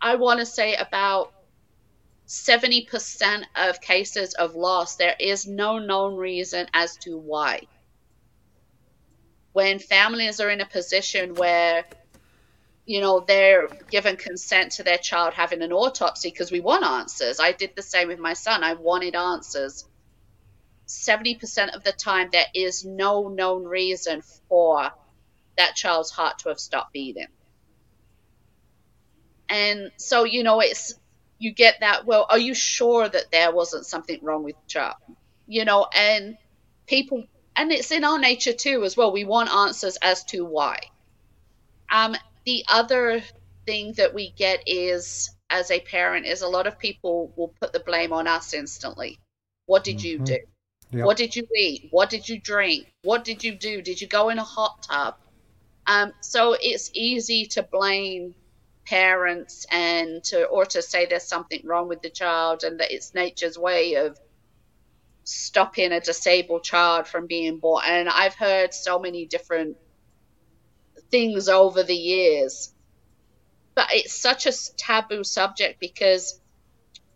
I 0.00 0.16
want 0.16 0.40
to 0.40 0.46
say 0.46 0.74
about 0.74 1.32
70% 2.26 3.44
of 3.54 3.80
cases 3.80 4.34
of 4.34 4.54
loss, 4.54 4.96
there 4.96 5.14
is 5.18 5.46
no 5.46 5.78
known 5.78 6.16
reason 6.16 6.66
as 6.74 6.96
to 6.98 7.16
why. 7.16 7.60
When 9.52 9.78
families 9.78 10.40
are 10.40 10.50
in 10.50 10.60
a 10.60 10.66
position 10.66 11.34
where, 11.34 11.84
you 12.84 13.00
know, 13.00 13.20
they're 13.20 13.68
given 13.90 14.16
consent 14.16 14.72
to 14.72 14.82
their 14.82 14.98
child 14.98 15.34
having 15.34 15.62
an 15.62 15.72
autopsy 15.72 16.30
because 16.30 16.50
we 16.50 16.60
want 16.60 16.84
answers. 16.84 17.38
I 17.40 17.52
did 17.52 17.70
the 17.76 17.82
same 17.82 18.08
with 18.08 18.18
my 18.18 18.32
son. 18.32 18.64
I 18.64 18.74
wanted 18.74 19.14
answers. 19.14 19.84
70% 20.88 21.74
of 21.74 21.84
the 21.84 21.92
time, 21.92 22.28
there 22.32 22.46
is 22.54 22.84
no 22.84 23.28
known 23.28 23.64
reason 23.64 24.22
for 24.48 24.90
that 25.56 25.74
child's 25.74 26.10
heart 26.10 26.40
to 26.40 26.48
have 26.48 26.60
stopped 26.60 26.92
beating. 26.92 27.26
And 29.48 29.90
so, 29.96 30.24
you 30.24 30.42
know, 30.42 30.60
it's 30.60 30.94
you 31.38 31.52
get 31.52 31.80
that 31.80 32.06
well 32.06 32.26
are 32.28 32.38
you 32.38 32.54
sure 32.54 33.08
that 33.08 33.30
there 33.30 33.52
wasn't 33.52 33.86
something 33.86 34.18
wrong 34.22 34.42
with 34.42 34.56
Chuck? 34.66 35.00
You 35.46 35.64
know 35.64 35.86
and 35.94 36.36
people 36.86 37.24
and 37.54 37.72
it's 37.72 37.90
in 37.90 38.04
our 38.04 38.18
nature 38.18 38.52
too 38.52 38.84
as 38.84 38.96
well. 38.96 39.12
We 39.12 39.24
want 39.24 39.50
answers 39.50 39.96
as 39.96 40.24
to 40.24 40.44
why. 40.44 40.80
Um 41.92 42.16
the 42.44 42.64
other 42.68 43.22
thing 43.66 43.94
that 43.96 44.14
we 44.14 44.30
get 44.30 44.62
is 44.66 45.30
as 45.50 45.70
a 45.70 45.80
parent 45.80 46.26
is 46.26 46.42
a 46.42 46.48
lot 46.48 46.66
of 46.66 46.78
people 46.78 47.32
will 47.36 47.52
put 47.60 47.72
the 47.72 47.80
blame 47.80 48.12
on 48.12 48.26
us 48.26 48.54
instantly. 48.54 49.18
What 49.66 49.84
did 49.84 49.98
mm-hmm. 49.98 50.06
you 50.06 50.18
do? 50.18 50.38
Yep. 50.92 51.04
what 51.04 51.16
did 51.16 51.34
you 51.34 51.46
eat? 51.56 51.88
What 51.90 52.10
did 52.10 52.28
you 52.28 52.40
drink? 52.40 52.92
What 53.02 53.24
did 53.24 53.42
you 53.42 53.56
do? 53.56 53.82
Did 53.82 54.00
you 54.00 54.06
go 54.06 54.28
in 54.28 54.38
a 54.38 54.44
hot 54.44 54.86
tub? 54.88 55.16
Um, 55.86 56.12
so 56.20 56.56
it's 56.60 56.90
easy 56.94 57.46
to 57.46 57.62
blame 57.62 58.34
parents 58.86 59.66
and 59.72 60.24
to 60.24 60.44
or 60.46 60.66
to 60.66 60.82
say 60.82 61.06
there's 61.06 61.28
something 61.28 61.62
wrong 61.64 61.88
with 61.88 62.02
the 62.02 62.10
child 62.10 62.64
and 62.64 62.80
that 62.80 62.92
it's 62.92 63.14
nature's 63.14 63.58
way 63.58 63.94
of 63.94 64.18
stopping 65.24 65.92
a 65.92 66.00
disabled 66.00 66.64
child 66.64 67.08
from 67.08 67.26
being 67.26 67.58
born. 67.60 67.84
And 67.86 68.08
i've 68.08 68.34
heard 68.36 68.74
so 68.74 68.98
many 69.00 69.26
different 69.26 69.76
things 71.10 71.48
over 71.48 71.82
the 71.84 71.96
years. 71.96 72.72
But 73.76 73.88
it's 73.92 74.14
such 74.14 74.46
a 74.46 74.52
taboo 74.78 75.24
subject 75.24 75.80
because 75.80 76.40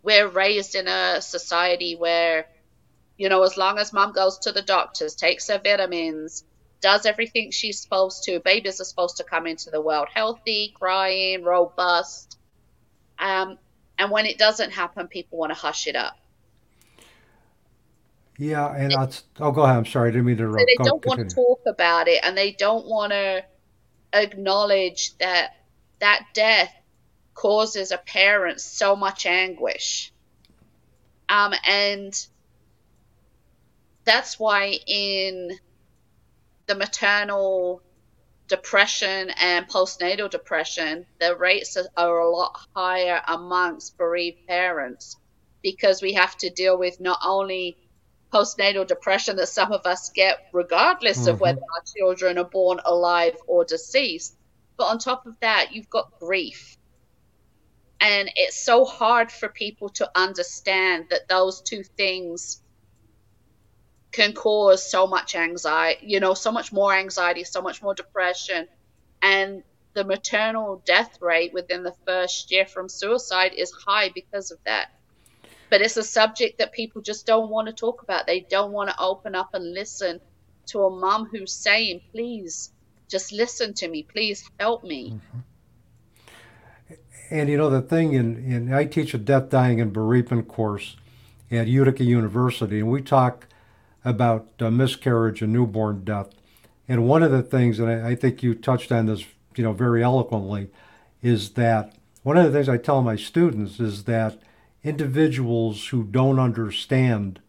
we're 0.03 0.29
raised 0.29 0.75
in 0.75 0.87
a 0.87 1.21
society 1.21 1.95
where 1.97 2.45
You 3.17 3.29
know, 3.29 3.43
as 3.43 3.57
long 3.57 3.77
as 3.79 3.93
mom 3.93 4.13
goes 4.13 4.39
to 4.39 4.51
the 4.51 4.63
doctors, 4.63 5.15
takes 5.15 5.47
her 5.49 5.59
vitamins, 5.63 6.43
does 6.81 7.05
everything 7.05 7.51
she's 7.51 7.79
supposed 7.79 8.23
to, 8.23 8.39
babies 8.39 8.81
are 8.81 8.85
supposed 8.85 9.17
to 9.17 9.23
come 9.23 9.47
into 9.47 9.69
the 9.69 9.81
world 9.81 10.07
healthy, 10.13 10.73
crying, 10.77 11.43
robust. 11.43 12.37
Um, 13.19 13.57
and 13.97 14.11
when 14.11 14.25
it 14.25 14.37
doesn't 14.37 14.71
happen, 14.71 15.07
people 15.07 15.37
want 15.37 15.51
to 15.51 15.59
hush 15.59 15.87
it 15.87 15.95
up. 15.95 16.17
Yeah, 18.37 18.73
and 18.75 18.91
that's. 18.91 19.23
Oh, 19.39 19.51
go 19.51 19.61
ahead. 19.61 19.77
I'm 19.77 19.85
sorry. 19.85 20.09
I 20.09 20.11
didn't 20.11 20.25
mean 20.25 20.37
to 20.37 20.43
interrupt. 20.43 20.65
They 20.65 20.83
don't 20.83 21.05
want 21.05 21.29
to 21.29 21.35
talk 21.35 21.61
about 21.67 22.07
it, 22.07 22.21
and 22.23 22.35
they 22.35 22.51
don't 22.51 22.87
want 22.87 23.11
to 23.11 23.45
acknowledge 24.13 25.15
that 25.19 25.51
that 25.99 26.25
death 26.33 26.73
causes 27.35 27.91
a 27.91 27.99
parent 27.99 28.59
so 28.59 28.95
much 28.95 29.27
anguish. 29.27 30.11
Um, 31.29 31.53
and 31.65 32.27
that's 34.03 34.39
why 34.39 34.79
in 34.87 35.59
the 36.71 36.77
maternal 36.77 37.83
depression 38.47 39.29
and 39.41 39.67
postnatal 39.67 40.29
depression, 40.29 41.05
the 41.19 41.35
rates 41.35 41.77
are, 41.97 42.19
a 42.19 42.29
lot 42.29 42.57
higher 42.73 43.21
amongst 43.27 43.97
bereaved 43.97 44.37
parents 44.47 45.17
because 45.61 46.01
we 46.01 46.13
have 46.13 46.35
to 46.37 46.49
deal 46.49 46.77
with 46.79 46.95
not 47.01 47.19
only 47.25 47.77
postnatal 48.33 48.87
depression 48.87 49.35
that 49.35 49.49
some 49.49 49.73
of 49.73 49.85
us 49.85 50.11
get 50.15 50.37
regardless 50.53 51.27
of 51.27 51.37
Mhm. 51.37 51.41
whether 51.41 51.59
our 51.75 51.83
children 51.97 52.37
are 52.37 52.49
born 52.49 52.79
alive 52.85 53.35
or 53.47 53.65
deceased, 53.65 54.37
but 54.77 54.85
on 54.85 54.97
top 54.97 55.25
of 55.25 55.35
that, 55.41 55.73
you've 55.73 55.89
got 55.89 56.05
grief. 56.21 56.77
And 57.99 58.31
it's 58.35 58.63
so 58.63 58.85
hard 58.85 59.29
for 59.31 59.49
people 59.49 59.89
to 59.89 60.09
understand 60.15 61.07
that 61.09 61.27
those 61.27 61.61
two 61.61 61.83
things 61.97 62.60
can 64.11 64.33
cause 64.33 64.89
so 64.89 65.07
much 65.07 65.35
anxiety, 65.35 66.05
you 66.05 66.19
know, 66.19 66.33
so 66.33 66.51
much 66.51 66.71
more 66.71 66.93
anxiety, 66.93 67.43
so 67.43 67.61
much 67.61 67.81
more 67.81 67.93
depression. 67.93 68.67
And 69.21 69.63
the 69.93 70.03
maternal 70.03 70.81
death 70.85 71.17
rate 71.21 71.53
within 71.53 71.83
the 71.83 71.95
first 72.05 72.51
year 72.51 72.65
from 72.65 72.89
suicide 72.89 73.53
is 73.55 73.71
high 73.71 74.09
because 74.09 74.51
of 74.51 74.57
that. 74.65 74.91
But 75.69 75.81
it's 75.81 75.97
a 75.97 76.03
subject 76.03 76.57
that 76.57 76.73
people 76.73 77.01
just 77.01 77.25
don't 77.25 77.49
want 77.49 77.67
to 77.67 77.73
talk 77.73 78.03
about. 78.03 78.27
They 78.27 78.41
don't 78.41 78.73
want 78.73 78.89
to 78.89 78.99
open 78.99 79.35
up 79.35 79.53
and 79.53 79.73
listen 79.73 80.19
to 80.67 80.83
a 80.83 80.89
mom 80.89 81.25
who's 81.25 81.53
saying, 81.53 82.01
please, 82.11 82.71
just 83.07 83.31
listen 83.31 83.73
to 83.75 83.87
me. 83.87 84.03
Please 84.03 84.49
help 84.59 84.83
me. 84.83 85.11
Mm-hmm. 85.11 85.39
And 87.31 87.49
you 87.49 87.55
know 87.55 87.69
the 87.69 87.81
thing, 87.81 88.11
in, 88.11 88.35
in 88.43 88.73
I 88.73 88.83
teach 88.83 89.13
a 89.13 89.17
death, 89.17 89.49
dying, 89.49 89.79
and 89.79 89.93
bereavement 89.93 90.49
course 90.49 90.97
at 91.49 91.67
Utica 91.67 92.03
University, 92.03 92.79
and 92.79 92.91
we 92.91 93.01
talk 93.01 93.47
about 94.03 94.49
uh, 94.59 94.69
miscarriage 94.71 95.41
and 95.41 95.53
newborn 95.53 96.03
death. 96.03 96.29
And 96.87 97.07
one 97.07 97.23
of 97.23 97.31
the 97.31 97.43
things, 97.43 97.79
and 97.79 97.89
I, 97.89 98.09
I 98.09 98.15
think 98.15 98.43
you 98.43 98.55
touched 98.55 98.91
on 98.91 99.05
this, 99.05 99.25
you 99.55 99.63
know, 99.63 99.73
very 99.73 100.03
eloquently, 100.03 100.69
is 101.21 101.51
that 101.51 101.95
one 102.23 102.37
of 102.37 102.45
the 102.45 102.51
things 102.51 102.69
I 102.69 102.77
tell 102.77 103.01
my 103.01 103.15
students 103.15 103.79
is 103.79 104.03
that 104.05 104.39
individuals 104.83 105.87
who 105.87 106.03
don't 106.03 106.39
understand 106.39 107.39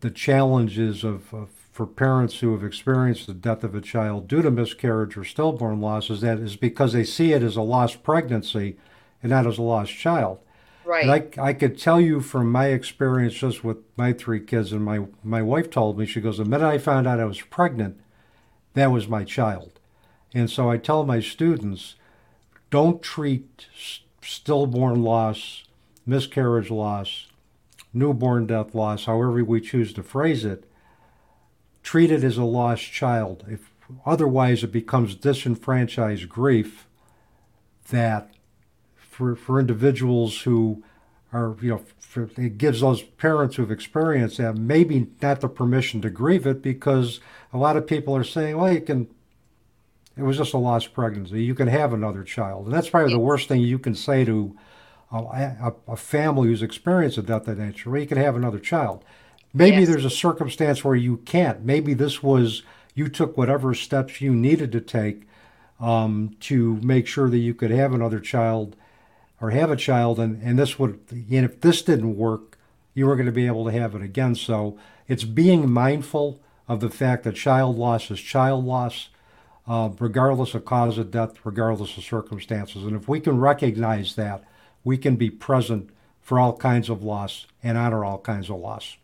the 0.00 0.10
challenges 0.10 1.02
of, 1.04 1.32
of 1.32 1.48
for 1.78 1.86
parents 1.86 2.40
who 2.40 2.52
have 2.52 2.64
experienced 2.64 3.28
the 3.28 3.32
death 3.32 3.62
of 3.62 3.72
a 3.72 3.80
child 3.80 4.26
due 4.26 4.42
to 4.42 4.50
miscarriage 4.50 5.16
or 5.16 5.22
stillborn 5.22 5.80
loss 5.80 6.10
is 6.10 6.22
that 6.22 6.38
is 6.38 6.56
because 6.56 6.92
they 6.92 7.04
see 7.04 7.32
it 7.32 7.40
as 7.40 7.54
a 7.54 7.62
lost 7.62 8.02
pregnancy 8.02 8.76
and 9.22 9.30
not 9.30 9.46
as 9.46 9.58
a 9.58 9.62
lost 9.62 9.92
child. 9.92 10.40
Right. 10.88 11.02
And 11.02 11.38
I, 11.38 11.48
I 11.48 11.52
could 11.52 11.78
tell 11.78 12.00
you 12.00 12.22
from 12.22 12.50
my 12.50 12.68
experience 12.68 13.34
just 13.34 13.62
with 13.62 13.76
my 13.98 14.14
three 14.14 14.40
kids, 14.40 14.72
and 14.72 14.82
my, 14.82 15.04
my 15.22 15.42
wife 15.42 15.68
told 15.68 15.98
me, 15.98 16.06
she 16.06 16.22
goes, 16.22 16.38
the 16.38 16.46
minute 16.46 16.66
I 16.66 16.78
found 16.78 17.06
out 17.06 17.20
I 17.20 17.26
was 17.26 17.42
pregnant, 17.42 18.00
that 18.72 18.90
was 18.90 19.06
my 19.06 19.22
child. 19.22 19.80
And 20.32 20.48
so 20.50 20.70
I 20.70 20.78
tell 20.78 21.04
my 21.04 21.20
students, 21.20 21.96
don't 22.70 23.02
treat 23.02 23.66
stillborn 24.22 25.02
loss, 25.02 25.64
miscarriage 26.06 26.70
loss, 26.70 27.26
newborn 27.92 28.46
death 28.46 28.74
loss, 28.74 29.04
however 29.04 29.44
we 29.44 29.60
choose 29.60 29.92
to 29.92 30.02
phrase 30.02 30.42
it, 30.42 30.64
treat 31.82 32.10
it 32.10 32.24
as 32.24 32.38
a 32.38 32.44
lost 32.44 32.90
child. 32.90 33.44
If 33.46 33.70
otherwise 34.06 34.64
it 34.64 34.72
becomes 34.72 35.14
disenfranchised 35.14 36.30
grief 36.30 36.86
that 37.90 38.30
for 39.18 39.34
for 39.34 39.58
individuals 39.58 40.42
who 40.42 40.84
are 41.32 41.56
you 41.60 41.70
know 41.70 41.82
for, 41.98 42.30
it 42.36 42.56
gives 42.56 42.80
those 42.80 43.02
parents 43.02 43.56
who've 43.56 43.70
experienced 43.72 44.38
that 44.38 44.56
maybe 44.56 45.08
not 45.20 45.40
the 45.40 45.48
permission 45.48 46.00
to 46.00 46.08
grieve 46.08 46.46
it 46.46 46.62
because 46.62 47.18
a 47.52 47.58
lot 47.58 47.76
of 47.76 47.84
people 47.86 48.14
are 48.16 48.22
saying 48.24 48.56
well 48.56 48.72
you 48.72 48.80
can 48.80 49.08
it 50.16 50.22
was 50.22 50.36
just 50.36 50.52
a 50.52 50.58
lost 50.58 50.92
pregnancy. 50.94 51.44
You 51.44 51.54
can 51.54 51.68
have 51.68 51.92
another 51.92 52.24
child. 52.24 52.64
And 52.66 52.74
that's 52.74 52.90
probably 52.90 53.12
the 53.12 53.20
worst 53.20 53.46
thing 53.46 53.60
you 53.60 53.78
can 53.78 53.94
say 53.94 54.24
to 54.24 54.56
a, 55.12 55.16
a, 55.16 55.72
a 55.92 55.96
family 55.96 56.48
who's 56.48 56.60
experienced 56.60 57.18
a 57.18 57.22
death 57.22 57.46
of 57.46 57.56
that 57.56 57.64
nature. 57.64 57.90
Well 57.90 58.00
you 58.00 58.06
can 58.06 58.18
have 58.18 58.34
another 58.36 58.58
child. 58.58 59.04
Maybe 59.54 59.78
Yes. 59.78 59.88
there's 59.88 60.04
a 60.04 60.10
circumstance 60.10 60.84
where 60.84 60.96
you 60.96 61.18
can't. 61.18 61.64
Maybe 61.64 61.94
this 61.94 62.22
was 62.22 62.62
you 62.94 63.08
took 63.08 63.36
whatever 63.36 63.74
steps 63.74 64.20
you 64.20 64.34
needed 64.34 64.72
to 64.72 64.80
take 64.80 65.22
um, 65.80 66.36
to 66.40 66.80
make 66.82 67.06
sure 67.06 67.30
that 67.30 67.38
you 67.38 67.54
could 67.54 67.70
have 67.70 67.94
another 67.94 68.18
child 68.18 68.74
or 69.40 69.50
have 69.50 69.70
a 69.70 69.76
child 69.76 70.18
and, 70.18 70.42
and 70.42 70.58
this 70.58 70.78
would 70.78 71.00
and 71.10 71.44
if 71.44 71.60
this 71.60 71.82
didn't 71.82 72.16
work 72.16 72.58
you 72.94 73.06
were 73.06 73.14
going 73.14 73.26
to 73.26 73.32
be 73.32 73.46
able 73.46 73.64
to 73.64 73.70
have 73.70 73.94
it 73.94 74.02
again. 74.02 74.34
So 74.34 74.76
it's 75.06 75.22
being 75.22 75.70
mindful 75.70 76.40
of 76.66 76.80
the 76.80 76.90
fact 76.90 77.24
that 77.24 77.36
child 77.36 77.78
loss 77.78 78.10
is 78.10 78.20
child 78.20 78.64
loss 78.64 79.08
uh, 79.68 79.90
regardless 79.98 80.54
of 80.54 80.64
cause 80.64 80.98
of 80.98 81.10
death 81.10 81.36
regardless 81.44 81.96
of 81.96 82.04
circumstances. 82.04 82.84
And 82.84 82.96
if 82.96 83.08
we 83.08 83.20
can 83.20 83.38
recognize 83.38 84.16
that 84.16 84.42
we 84.82 84.98
can 84.98 85.16
be 85.16 85.30
present 85.30 85.90
for 86.20 86.38
all 86.38 86.56
kinds 86.56 86.88
of 86.88 87.02
loss 87.02 87.46
and 87.62 87.78
honor 87.78 88.04
all 88.04 88.18
kinds 88.18 88.50
of 88.50 88.56
loss. 88.56 88.96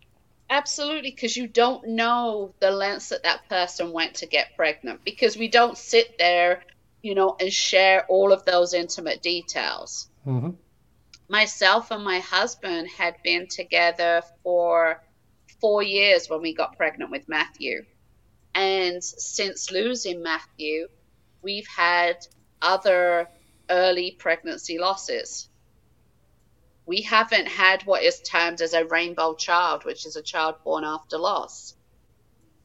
Absolutely, 0.51 1.11
because 1.11 1.37
you 1.37 1.47
don't 1.47 1.89
know 1.89 2.53
the 2.61 2.71
lengths 2.71 3.09
that 3.09 3.23
that 3.23 3.49
person 3.49 3.93
went 3.93 4.15
to 4.15 4.27
get 4.27 4.57
pregnant 4.57 5.05
because 5.05 5.37
we 5.37 5.49
don't 5.49 5.79
sit 5.79 6.19
there, 6.19 6.63
you 7.03 7.15
know, 7.15 7.37
and 7.41 7.53
share 7.53 8.05
all 8.09 8.33
of 8.33 8.45
those 8.45 8.75
intimate 8.75 9.23
details. 9.23 10.09
Hmm 10.25 10.51
Myself 11.29 11.91
and 11.91 12.05
my 12.05 12.21
husband 12.21 12.89
had 12.99 13.17
been 13.25 13.47
together 13.49 14.23
for 14.43 15.03
four 15.61 15.83
years 15.83 16.29
when 16.29 16.43
we 16.43 16.55
got 16.55 16.77
pregnant 16.77 17.11
with 17.11 17.29
Matthew. 17.29 17.85
And 18.55 19.03
since 19.05 19.71
losing 19.71 20.23
Matthew, 20.23 20.89
we've 21.43 21.67
had 21.69 22.17
other 22.63 23.29
early 23.71 24.17
pregnancy 24.19 24.79
losses. 24.79 25.49
We 26.87 27.03
haven't 27.03 27.47
had 27.49 27.83
what 27.85 28.03
is 28.03 28.21
termed 28.23 28.61
as 28.63 28.75
a 28.75 28.87
rainbow 28.87 29.35
child, 29.35 29.85
which 29.85 30.07
is 30.07 30.17
a 30.17 30.23
child 30.23 30.57
born 30.65 30.85
after 30.85 31.19
loss. 31.19 31.75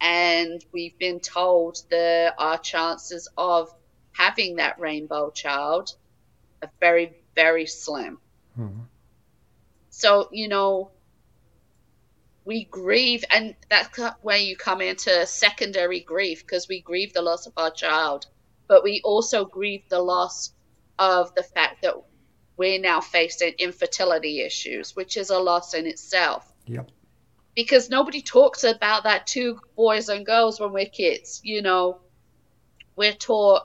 And 0.01 0.63
we've 0.73 0.97
been 0.99 1.19
told 1.21 1.77
that 1.91 2.35
our 2.37 2.57
chances 2.57 3.29
of 3.37 3.69
having 4.13 4.57
that 4.57 4.79
rainbow 4.79 5.31
child 5.31 5.89
are 6.63 6.71
very, 6.79 7.15
very 7.43 7.65
slim. 7.65 8.19
hmm 8.55 8.83
So, 9.89 10.09
you 10.31 10.47
know, 10.47 10.91
we 12.45 12.65
grieve, 12.65 13.23
and 13.29 13.55
that's 13.69 13.89
where 14.21 14.37
you 14.47 14.55
come 14.57 14.81
into 14.81 15.25
secondary 15.25 16.01
grief 16.01 16.39
because 16.45 16.67
we 16.67 16.81
grieve 16.81 17.13
the 17.13 17.21
loss 17.21 17.47
of 17.47 17.53
our 17.57 17.71
child, 17.71 18.25
but 18.67 18.83
we 18.83 19.01
also 19.03 19.45
grieve 19.45 19.83
the 19.89 20.01
loss 20.13 20.53
of 20.97 21.33
the 21.35 21.43
fact 21.43 21.81
that 21.83 21.95
we're 22.57 22.79
now 22.79 22.99
facing 23.01 23.53
infertility 23.59 24.41
issues, 24.41 24.95
which 24.95 25.15
is 25.17 25.29
a 25.29 25.39
loss 25.39 25.73
in 25.73 25.85
itself. 25.85 26.43
yep 26.65 26.89
Because 27.55 27.89
nobody 27.89 28.21
talks 28.21 28.63
about 28.63 29.03
that 29.03 29.27
to 29.27 29.59
boys 29.75 30.09
and 30.09 30.25
girls 30.25 30.59
when 30.59 30.71
we're 30.73 30.93
kids. 31.03 31.39
You 31.43 31.61
know, 31.61 32.01
we're 32.95 33.13
taught, 33.13 33.63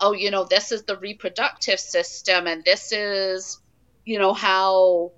oh, 0.00 0.12
you 0.12 0.30
know, 0.30 0.44
this 0.44 0.72
is 0.72 0.84
the 0.84 0.96
reproductive 0.96 1.80
system, 1.80 2.46
and 2.46 2.64
this 2.64 2.92
is, 2.92 3.60
you 4.04 4.18
know, 4.18 4.32
how 4.32 5.12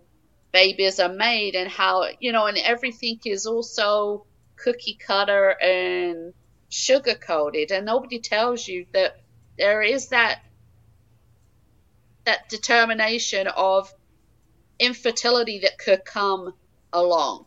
babies 0.53 1.01
are 1.01 1.13
made 1.13 1.55
and 1.55 1.69
how 1.69 2.07
you 2.19 2.33
know 2.33 2.47
and 2.47 2.57
everything 2.57 3.21
is 3.27 3.45
also 3.45 4.25
cookie 4.57 4.97
cutter 4.99 5.51
and 5.51 6.33
sugar 6.71 7.15
coated 7.15 7.71
and 7.71 7.85
nobody 7.85 8.21
tells 8.21 8.67
you 8.67 8.87
that 8.95 9.21
there 9.59 9.83
is 9.83 10.09
that 10.09 10.41
that 12.25 12.49
determination 12.49 13.47
of 13.47 13.93
infertility 14.79 15.61
that 15.61 15.79
could 15.79 16.05
come 16.05 16.53
along. 16.93 17.47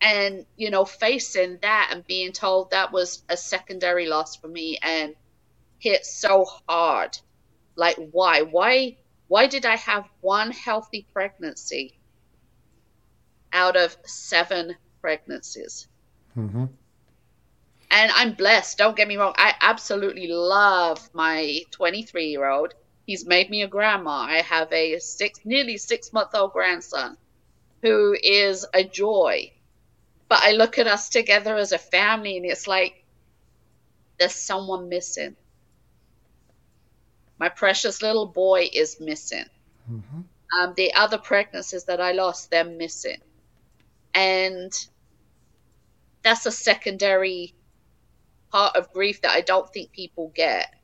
And 0.00 0.44
you 0.56 0.70
know 0.70 0.84
facing 0.84 1.58
that 1.62 1.90
and 1.92 2.06
being 2.06 2.32
told 2.32 2.70
that 2.70 2.92
was 2.92 3.22
a 3.28 3.36
secondary 3.36 4.06
loss 4.06 4.36
for 4.36 4.48
me 4.48 4.78
and 4.82 5.14
hit 5.78 6.04
so 6.04 6.44
hard 6.68 7.18
like 7.76 7.96
why 8.10 8.42
why 8.42 8.96
why 9.28 9.46
did 9.46 9.66
I 9.66 9.76
have 9.76 10.08
one 10.20 10.50
healthy 10.50 11.06
pregnancy 11.12 11.98
out 13.52 13.76
of 13.76 13.96
seven 14.04 14.76
pregnancies. 15.00 15.88
Mm-hmm. 16.36 16.66
And 17.90 18.12
I'm 18.12 18.34
blessed. 18.34 18.78
Don't 18.78 18.96
get 18.96 19.08
me 19.08 19.16
wrong. 19.16 19.34
I 19.36 19.54
absolutely 19.60 20.28
love 20.28 21.08
my 21.12 21.60
23 21.70 22.26
year 22.26 22.48
old. 22.48 22.74
He's 23.06 23.24
made 23.24 23.48
me 23.48 23.62
a 23.62 23.68
grandma. 23.68 24.10
I 24.10 24.42
have 24.42 24.72
a 24.72 24.98
six, 24.98 25.40
nearly 25.44 25.76
six 25.76 26.12
month 26.12 26.34
old 26.34 26.52
grandson 26.52 27.16
who 27.82 28.16
is 28.22 28.66
a 28.74 28.82
joy. 28.84 29.52
But 30.28 30.40
I 30.42 30.52
look 30.52 30.78
at 30.78 30.88
us 30.88 31.08
together 31.08 31.56
as 31.56 31.72
a 31.72 31.78
family 31.78 32.36
and 32.36 32.46
it's 32.46 32.66
like 32.66 33.04
there's 34.18 34.34
someone 34.34 34.88
missing. 34.88 35.36
My 37.38 37.48
precious 37.48 38.02
little 38.02 38.26
boy 38.26 38.68
is 38.72 38.98
missing. 39.00 39.44
Mm-hmm. 39.90 40.20
Um, 40.58 40.74
the 40.76 40.94
other 40.94 41.18
pregnancies 41.18 41.84
that 41.84 42.00
I 42.00 42.12
lost, 42.12 42.50
they're 42.50 42.64
missing. 42.64 43.20
And 44.14 44.72
that's 46.22 46.46
a 46.46 46.52
secondary 46.52 47.54
part 48.50 48.74
of 48.76 48.92
grief 48.92 49.20
that 49.22 49.32
I 49.32 49.42
don't 49.42 49.70
think 49.72 49.92
people 49.92 50.32
get. 50.34 50.74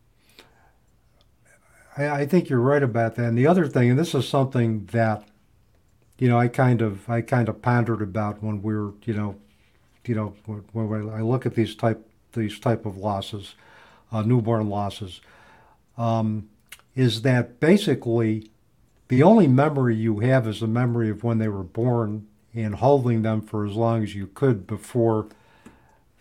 I, 1.96 2.08
I 2.08 2.26
think 2.26 2.48
you're 2.48 2.60
right 2.60 2.82
about 2.82 3.14
that. 3.16 3.24
And 3.24 3.38
the 3.38 3.46
other 3.46 3.66
thing, 3.66 3.90
and 3.90 3.98
this 3.98 4.14
is 4.14 4.28
something 4.28 4.86
that, 4.92 5.24
you 6.18 6.28
know, 6.28 6.38
I 6.38 6.48
kind 6.48 6.82
of 6.82 7.08
I 7.08 7.22
kind 7.22 7.48
of 7.48 7.62
pondered 7.62 8.02
about 8.02 8.42
when 8.42 8.62
we 8.62 8.74
were, 8.74 8.92
you 9.04 9.14
know, 9.14 9.36
you 10.04 10.14
know, 10.14 10.34
when, 10.46 10.60
when 10.72 11.08
I 11.10 11.20
look 11.22 11.46
at 11.46 11.54
these 11.54 11.74
type 11.74 12.06
these 12.32 12.58
type 12.58 12.86
of 12.86 12.96
losses, 12.96 13.54
uh, 14.10 14.22
newborn 14.22 14.68
losses, 14.68 15.20
um, 15.96 16.48
is 16.94 17.22
that 17.22 17.60
basically 17.60 18.50
the 19.08 19.22
only 19.22 19.46
memory 19.46 19.94
you 19.94 20.20
have 20.20 20.46
is 20.46 20.60
the 20.60 20.66
memory 20.66 21.10
of 21.10 21.22
when 21.22 21.38
they 21.38 21.48
were 21.48 21.62
born 21.62 22.26
and 22.54 22.76
holding 22.76 23.22
them 23.22 23.40
for 23.42 23.66
as 23.66 23.74
long 23.74 24.02
as 24.02 24.14
you 24.14 24.26
could 24.26 24.66
before 24.66 25.28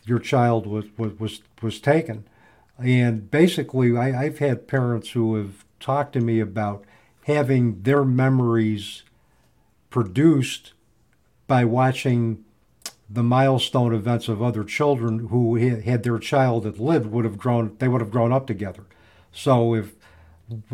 your 0.05 0.19
child 0.19 0.65
was 0.65 0.86
was 0.97 1.19
was, 1.19 1.41
was 1.62 1.79
taken. 1.79 2.25
And 2.77 3.29
basically, 3.29 3.95
I, 3.95 4.23
I've 4.23 4.39
had 4.39 4.67
parents 4.67 5.12
who 5.12 5.36
have 5.36 5.65
talked 5.79 6.13
to 6.13 6.19
me 6.19 6.39
about 6.39 6.84
having 7.25 7.84
their 7.84 8.03
memories 8.03 9.03
produced 9.89 10.73
by 11.47 11.65
watching 11.65 12.43
the 13.10 13.23
milestone 13.23 13.93
events 13.93 14.27
of 14.27 14.41
other 14.41 14.63
children 14.63 15.27
who 15.27 15.55
had 15.55 16.03
their 16.03 16.17
child 16.17 16.63
that 16.63 16.79
lived 16.79 17.07
would 17.07 17.25
have 17.25 17.38
grown 17.38 17.75
they 17.79 17.88
would 17.88 18.01
have 18.01 18.12
grown 18.12 18.31
up 18.31 18.47
together 18.47 18.86
so 19.32 19.74
if 19.74 19.94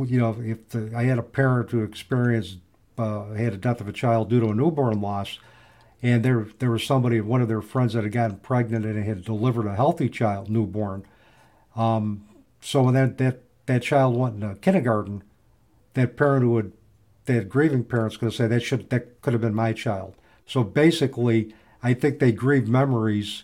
you 0.05 0.19
know 0.19 0.35
if 0.39 0.69
the, 0.69 0.91
i 0.95 1.03
had 1.03 1.17
a 1.17 1.23
parent 1.23 1.71
who 1.71 1.83
experienced 1.83 2.57
uh, 2.97 3.33
had 3.33 3.53
a 3.53 3.57
death 3.57 3.79
of 3.79 3.87
a 3.87 3.93
child 3.93 4.29
due 4.29 4.39
to 4.39 4.49
a 4.49 4.55
newborn 4.55 4.99
loss 5.01 5.39
and 6.01 6.23
there 6.23 6.47
there 6.59 6.71
was 6.71 6.83
somebody 6.83 7.21
one 7.21 7.41
of 7.41 7.47
their 7.47 7.61
friends 7.61 7.93
that 7.93 8.03
had 8.03 8.11
gotten 8.11 8.37
pregnant 8.37 8.85
and 8.85 9.03
had 9.03 9.23
delivered 9.23 9.67
a 9.67 9.75
healthy 9.75 10.09
child 10.09 10.49
newborn 10.49 11.05
um, 11.75 12.25
so 12.59 12.83
when 12.83 12.95
that, 12.95 13.17
that 13.17 13.41
that 13.67 13.83
child 13.83 14.15
went 14.15 14.35
into 14.35 14.55
kindergarten 14.55 15.23
that 15.93 16.15
parent 16.15 16.43
who 16.43 16.71
had 17.27 17.49
grieving 17.49 17.83
parents 17.83 18.17
could 18.17 18.33
say 18.33 18.47
that 18.47 18.61
should 18.61 18.89
that 18.89 19.21
could 19.21 19.33
have 19.33 19.41
been 19.41 19.55
my 19.55 19.73
child. 19.73 20.15
So 20.45 20.63
basically 20.63 21.53
I 21.83 21.93
think 21.93 22.19
they 22.19 22.31
grieve 22.31 22.67
memories 22.67 23.43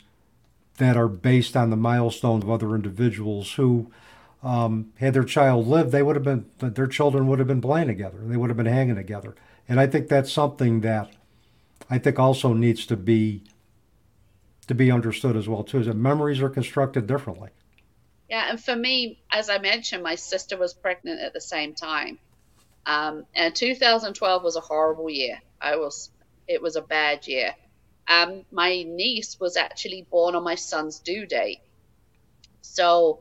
that 0.78 0.98
are 0.98 1.08
based 1.08 1.56
on 1.56 1.70
the 1.70 1.76
milestones 1.76 2.44
of 2.44 2.50
other 2.50 2.74
individuals 2.74 3.54
who, 3.54 3.92
um, 4.44 4.92
had 5.00 5.14
their 5.14 5.24
child 5.24 5.68
lived, 5.68 5.92
they 5.92 6.04
would 6.04 6.16
have 6.16 6.24
been 6.24 6.46
their 6.60 6.88
children 6.88 7.28
would 7.28 7.40
have 7.40 7.48
been 7.48 7.62
playing 7.62 7.88
together. 7.88 8.20
They 8.22 8.38
would 8.38 8.50
have 8.50 8.58
been 8.58 8.66
hanging 8.66 8.96
together, 8.96 9.36
and 9.68 9.80
I 9.80 9.88
think 9.88 10.10
that's 10.10 10.32
something 10.32 10.82
that 10.82 11.12
I 11.90 11.98
think 11.98 12.20
also 12.20 12.54
needs 12.54 12.86
to 12.88 12.98
be 12.98 13.44
to 14.68 14.76
be 14.76 14.92
understood 14.92 15.36
as 15.36 15.48
well 15.48 15.64
too. 15.64 15.80
Is 15.80 15.88
that 15.88 15.96
memories 15.96 16.42
are 16.42 16.50
constructed 16.50 17.08
differently. 17.08 17.50
Yeah, 18.30 18.48
and 18.50 18.64
for 18.64 18.76
me, 18.76 19.20
as 19.32 19.50
I 19.50 19.60
mentioned, 19.60 20.04
my 20.04 20.16
sister 20.16 20.58
was 20.58 20.74
pregnant 20.74 21.22
at 21.22 21.34
the 21.34 21.42
same 21.42 21.74
time. 21.74 22.20
Um, 22.86 23.26
and 23.36 23.56
2012 23.56 24.44
was 24.44 24.56
a 24.56 24.60
horrible 24.60 25.10
year. 25.10 25.40
I 25.62 25.76
was, 25.76 26.10
it 26.48 26.62
was 26.62 26.76
a 26.76 26.82
bad 26.82 27.28
year. 27.28 27.54
Um, 28.08 28.44
my 28.52 28.84
niece 28.84 29.40
was 29.40 29.56
actually 29.56 30.06
born 30.10 30.36
on 30.36 30.44
my 30.44 30.56
son's 30.56 31.00
due 31.00 31.26
date. 31.26 31.60
So 32.62 33.20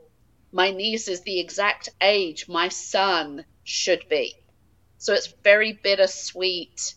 my 0.53 0.71
niece 0.71 1.09
is 1.09 1.23
the 1.23 1.41
exact 1.41 1.89
age 2.01 2.47
my 2.49 2.69
son 2.69 3.45
should 3.65 4.05
be. 4.11 4.35
So 4.99 5.15
it's 5.15 5.35
very 5.45 5.79
bittersweet 5.83 6.95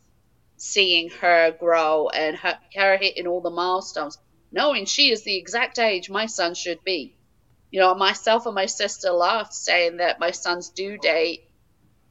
seeing 0.57 1.09
her 1.09 1.51
grow 1.59 2.09
and 2.09 2.37
her, 2.37 2.59
her 2.75 2.97
hitting 2.97 3.27
all 3.27 3.41
the 3.41 3.51
milestones, 3.51 4.17
knowing 4.51 4.85
she 4.85 5.11
is 5.11 5.23
the 5.23 5.37
exact 5.37 5.79
age 5.79 6.09
my 6.09 6.27
son 6.27 6.55
should 6.55 6.83
be. 6.85 7.17
You 7.71 7.81
know, 7.81 7.95
myself 7.95 8.45
and 8.45 8.55
my 8.55 8.67
sister 8.67 9.11
laughed 9.11 9.53
saying 9.53 9.97
that 9.97 10.19
my 10.19 10.31
son's 10.31 10.71
due 10.71 10.97
date 10.97 11.41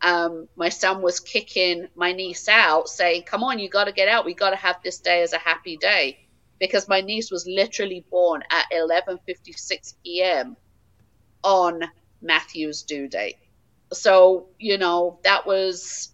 um, 0.03 0.49
my 0.57 0.69
son 0.69 1.03
was 1.03 1.21
kicking 1.21 1.89
my 1.97 2.13
niece 2.13 2.49
out, 2.49 2.89
saying, 2.89 3.25
"Come 3.25 3.43
on, 3.45 3.59
you 3.59 3.69
got 3.69 3.85
to 3.87 3.93
get 3.93 4.09
out. 4.09 4.25
We 4.27 4.35
got 4.35 4.51
to 4.51 4.57
have 4.57 4.77
this 4.85 5.01
day 5.01 5.23
as 5.23 5.33
a 5.33 5.39
happy 5.39 5.77
day," 5.77 6.19
because 6.61 6.89
my 6.89 7.01
niece 7.01 7.31
was 7.33 7.47
literally 7.49 8.07
born 8.11 8.43
at 8.51 8.67
11:56 8.73 9.95
p.m. 10.05 10.57
on 11.45 11.85
Matthew's 12.21 12.83
due 12.83 13.07
date. 13.07 13.37
So 13.93 14.49
you 14.59 14.79
know 14.79 15.21
that 15.23 15.47
was 15.47 16.11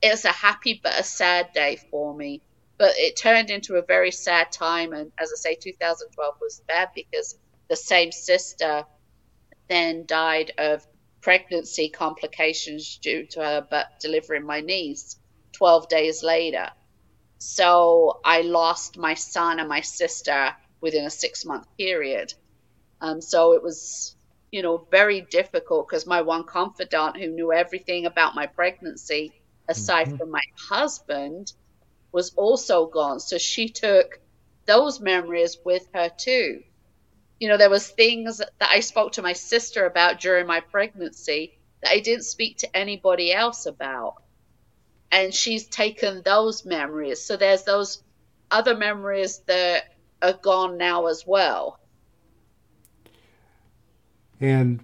it's 0.00 0.24
a 0.24 0.32
happy 0.32 0.80
but 0.82 0.98
a 0.98 1.02
sad 1.02 1.52
day 1.52 1.78
for 1.90 2.14
me. 2.14 2.40
But 2.78 2.92
it 2.96 3.16
turned 3.16 3.50
into 3.50 3.74
a 3.74 3.82
very 3.82 4.12
sad 4.12 4.52
time, 4.52 4.92
and 4.92 5.10
as 5.18 5.32
I 5.32 5.36
say, 5.36 5.54
2012 5.56 6.34
was 6.40 6.62
bad 6.68 6.90
because 6.94 7.36
the 7.68 7.76
same 7.76 8.12
sister 8.12 8.84
then 9.68 10.06
died 10.06 10.52
of 10.58 10.86
pregnancy 11.20 11.88
complications 11.90 12.98
due 12.98 13.26
to 13.26 13.40
her 13.40 13.66
but 13.68 13.86
delivering 14.00 14.46
my 14.46 14.60
niece 14.60 15.16
12 15.52 15.88
days 15.88 16.22
later. 16.22 16.70
So 17.38 18.20
I 18.24 18.42
lost 18.42 18.96
my 18.98 19.14
son 19.14 19.60
and 19.60 19.68
my 19.68 19.80
sister 19.80 20.54
within 20.80 21.04
a 21.04 21.10
six 21.10 21.44
month 21.44 21.66
period. 21.76 22.32
Um, 23.00 23.20
so 23.20 23.52
it 23.52 23.62
was, 23.62 24.16
you 24.50 24.62
know, 24.62 24.86
very 24.90 25.20
difficult 25.20 25.88
because 25.88 26.06
my 26.06 26.22
one 26.22 26.44
confidant 26.44 27.16
who 27.16 27.28
knew 27.28 27.52
everything 27.52 28.06
about 28.06 28.34
my 28.34 28.46
pregnancy, 28.46 29.32
aside 29.68 30.08
mm-hmm. 30.08 30.16
from 30.16 30.30
my 30.30 30.42
husband, 30.68 31.52
was 32.12 32.32
also 32.34 32.86
gone. 32.86 33.20
So 33.20 33.38
she 33.38 33.68
took 33.68 34.20
those 34.66 35.00
memories 35.00 35.58
with 35.64 35.86
her 35.92 36.10
too 36.16 36.62
you 37.38 37.48
know, 37.48 37.56
there 37.56 37.70
was 37.70 37.88
things 37.88 38.38
that 38.38 38.68
I 38.70 38.80
spoke 38.80 39.12
to 39.12 39.22
my 39.22 39.32
sister 39.32 39.86
about 39.86 40.20
during 40.20 40.46
my 40.46 40.60
pregnancy 40.60 41.58
that 41.82 41.92
I 41.92 42.00
didn't 42.00 42.24
speak 42.24 42.58
to 42.58 42.76
anybody 42.76 43.32
else 43.32 43.66
about. 43.66 44.16
And 45.10 45.32
she's 45.32 45.66
taken 45.66 46.22
those 46.22 46.64
memories. 46.64 47.22
So 47.22 47.36
there's 47.36 47.62
those 47.62 48.02
other 48.50 48.76
memories 48.76 49.38
that 49.46 49.84
are 50.20 50.32
gone 50.32 50.76
now 50.78 51.06
as 51.06 51.24
well. 51.26 51.78
And 54.40 54.80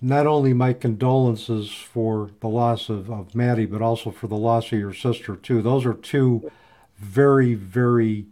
not 0.00 0.26
only 0.26 0.52
my 0.52 0.72
condolences 0.72 1.70
for 1.70 2.30
the 2.40 2.48
loss 2.48 2.88
of, 2.88 3.10
of 3.10 3.34
Mattie, 3.34 3.66
but 3.66 3.82
also 3.82 4.10
for 4.10 4.28
the 4.28 4.36
loss 4.36 4.72
of 4.72 4.78
your 4.78 4.94
sister, 4.94 5.34
too. 5.34 5.60
Those 5.60 5.84
are 5.84 5.94
two 5.94 6.50
very, 6.98 7.54
very 7.54 8.26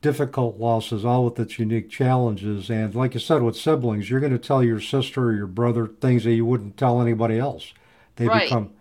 difficult 0.00 0.58
losses, 0.58 1.04
all 1.04 1.24
with 1.24 1.38
its 1.38 1.58
unique 1.58 1.88
challenges. 1.88 2.68
And 2.68 2.94
like 2.94 3.14
you 3.14 3.20
said, 3.20 3.42
with 3.42 3.56
siblings, 3.56 4.10
you're 4.10 4.20
going 4.20 4.32
to 4.32 4.38
tell 4.38 4.62
your 4.62 4.80
sister 4.80 5.26
or 5.26 5.32
your 5.32 5.46
brother 5.46 5.86
things 5.86 6.24
that 6.24 6.34
you 6.34 6.44
wouldn't 6.44 6.76
tell 6.76 7.00
anybody 7.00 7.38
else. 7.38 7.72
They 8.16 8.26
right. 8.26 8.42
become 8.42 8.72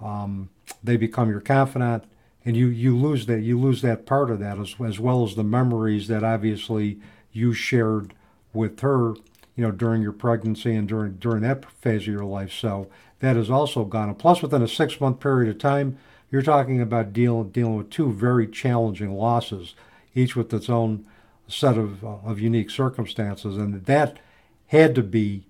um, 0.00 0.50
they 0.84 0.96
become 0.96 1.28
your 1.28 1.40
confidant, 1.40 2.04
and 2.44 2.56
you 2.56 2.66
you 2.66 2.96
lose 2.96 3.26
that 3.26 3.40
you 3.40 3.58
lose 3.58 3.82
that 3.82 4.06
part 4.06 4.30
of 4.30 4.38
that 4.38 4.58
as 4.58 4.76
as 4.86 5.00
well 5.00 5.24
as 5.24 5.34
the 5.34 5.42
memories 5.42 6.06
that 6.06 6.22
obviously 6.22 7.00
you 7.32 7.52
shared 7.52 8.14
with 8.52 8.78
her, 8.80 9.14
you 9.58 9.64
know, 9.64 9.72
during 9.72 10.00
your 10.00 10.12
pregnancy 10.12 10.76
and 10.76 10.86
during 10.86 11.14
during 11.14 11.42
that 11.42 11.68
phase 11.80 12.02
of 12.02 12.06
your 12.06 12.24
life. 12.24 12.52
So 12.52 12.88
that 13.18 13.36
is 13.36 13.50
also 13.50 13.84
gone. 13.84 14.14
Plus, 14.14 14.40
within 14.40 14.62
a 14.62 14.68
six 14.68 15.00
month 15.00 15.18
period 15.18 15.50
of 15.50 15.58
time, 15.58 15.98
you're 16.30 16.42
talking 16.42 16.80
about 16.80 17.12
dealing 17.12 17.50
dealing 17.50 17.76
with 17.76 17.90
two 17.90 18.12
very 18.12 18.46
challenging 18.46 19.12
losses 19.12 19.74
each 20.14 20.36
with 20.36 20.54
its 20.54 20.70
own 20.70 21.04
set 21.48 21.76
of, 21.76 22.04
uh, 22.04 22.18
of 22.24 22.38
unique 22.38 22.70
circumstances. 22.70 23.56
And 23.56 23.84
that 23.86 24.20
had 24.66 24.94
to 24.94 25.02
be, 25.02 25.48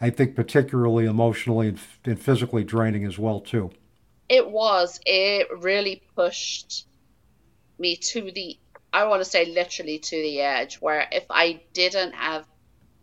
I 0.00 0.08
think, 0.08 0.34
particularly 0.34 1.04
emotionally 1.04 1.68
and, 1.68 1.78
and 2.04 2.18
physically 2.18 2.64
draining 2.64 3.04
as 3.04 3.18
well, 3.18 3.40
too. 3.40 3.70
It 4.28 4.50
was. 4.50 5.00
It 5.04 5.48
really 5.58 6.02
pushed 6.16 6.86
me 7.78 7.96
to 7.96 8.30
the, 8.30 8.58
I 8.92 9.04
want 9.04 9.22
to 9.22 9.28
say 9.28 9.44
literally 9.46 9.98
to 9.98 10.16
the 10.16 10.40
edge, 10.40 10.76
where 10.76 11.06
if 11.12 11.24
I 11.28 11.60
didn't 11.74 12.14
have 12.14 12.46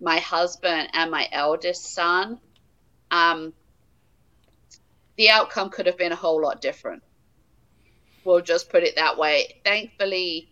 my 0.01 0.17
husband 0.17 0.89
and 0.93 1.11
my 1.11 1.27
eldest 1.31 1.93
son, 1.93 2.39
um, 3.11 3.53
the 5.15 5.29
outcome 5.29 5.69
could 5.69 5.85
have 5.85 5.97
been 5.97 6.11
a 6.11 6.15
whole 6.15 6.41
lot 6.41 6.59
different. 6.59 7.03
We'll 8.23 8.41
just 8.41 8.69
put 8.69 8.83
it 8.83 8.95
that 8.95 9.17
way. 9.17 9.61
Thankfully, 9.63 10.49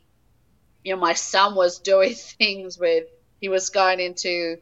you 0.84 0.94
know, 0.94 1.02
my 1.02 1.14
son 1.14 1.56
was 1.56 1.80
doing 1.94 2.14
things 2.14 2.78
with, 2.78 3.06
he 3.42 3.50
was 3.50 3.70
going 3.70 4.00
into 4.00 4.58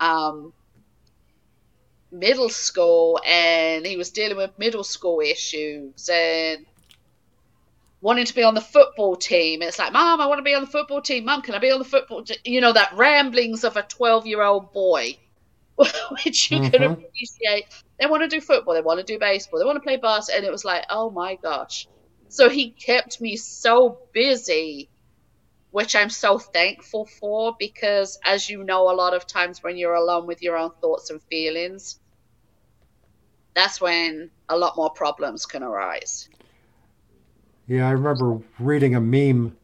um, 0.00 0.52
middle 2.12 2.50
school 2.50 3.20
and 3.26 3.86
he 3.86 3.96
was 3.96 4.10
dealing 4.10 4.36
with 4.36 4.58
middle 4.58 4.84
school 4.84 5.20
issues 5.20 6.08
and 6.12 6.66
wanting 8.00 8.24
to 8.24 8.34
be 8.34 8.42
on 8.42 8.54
the 8.54 8.60
football 8.60 9.16
team. 9.16 9.62
It's 9.62 9.78
like, 9.78 9.92
Mom, 9.92 10.20
I 10.20 10.26
want 10.26 10.38
to 10.38 10.42
be 10.42 10.54
on 10.54 10.62
the 10.62 10.70
football 10.70 11.00
team. 11.00 11.24
Mom, 11.24 11.42
can 11.42 11.54
I 11.54 11.58
be 11.58 11.70
on 11.70 11.78
the 11.78 11.84
football 11.84 12.22
team? 12.22 12.36
You 12.44 12.60
know, 12.60 12.72
that 12.72 12.92
ramblings 12.94 13.64
of 13.64 13.76
a 13.76 13.82
12 13.82 14.26
year 14.26 14.42
old 14.42 14.72
boy, 14.72 15.18
which 15.76 16.50
you 16.50 16.60
mm-hmm. 16.60 16.70
can 16.70 16.82
appreciate. 16.82 17.66
They 17.98 18.06
want 18.06 18.22
to 18.22 18.28
do 18.28 18.40
football, 18.40 18.74
they 18.74 18.82
want 18.82 19.00
to 19.00 19.04
do 19.04 19.18
baseball, 19.18 19.58
they 19.58 19.66
want 19.66 19.76
to 19.76 19.80
play 19.80 19.96
basketball. 19.96 20.38
And 20.38 20.46
it 20.46 20.52
was 20.52 20.64
like, 20.64 20.84
oh 20.90 21.10
my 21.10 21.36
gosh. 21.36 21.88
So 22.28 22.48
he 22.48 22.70
kept 22.70 23.20
me 23.20 23.36
so 23.36 23.98
busy, 24.12 24.90
which 25.70 25.96
I'm 25.96 26.10
so 26.10 26.38
thankful 26.38 27.06
for 27.06 27.56
because, 27.58 28.18
as 28.24 28.50
you 28.50 28.64
know, 28.64 28.90
a 28.90 28.94
lot 28.94 29.14
of 29.14 29.26
times 29.26 29.62
when 29.62 29.76
you're 29.76 29.94
alone 29.94 30.26
with 30.26 30.42
your 30.42 30.56
own 30.56 30.72
thoughts 30.80 31.10
and 31.10 31.22
feelings, 31.22 31.98
that's 33.54 33.80
when 33.80 34.30
a 34.48 34.56
lot 34.58 34.76
more 34.76 34.90
problems 34.90 35.46
can 35.46 35.62
arise. 35.62 36.28
Yeah, 37.66 37.88
I 37.88 37.92
remember 37.92 38.40
reading 38.58 38.94
a 38.94 39.00
meme 39.00 39.56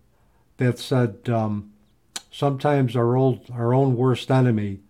that 0.56 0.78
said 0.78 1.28
um, 1.28 1.72
sometimes 2.30 2.96
our 2.96 3.16
old 3.16 3.48
our 3.52 3.72
own 3.72 3.96
worst 3.96 4.30
enemy 4.30 4.80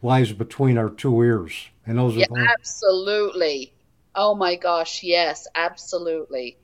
lies 0.00 0.32
between 0.32 0.78
our 0.78 0.90
two 0.90 1.20
ears, 1.22 1.70
and 1.86 1.98
those 1.98 2.16
yeah, 2.16 2.26
are 2.30 2.46
absolutely. 2.48 3.72
Oh 4.14 4.34
my 4.34 4.56
gosh, 4.56 5.02
yes, 5.02 5.46
absolutely. 5.54 6.56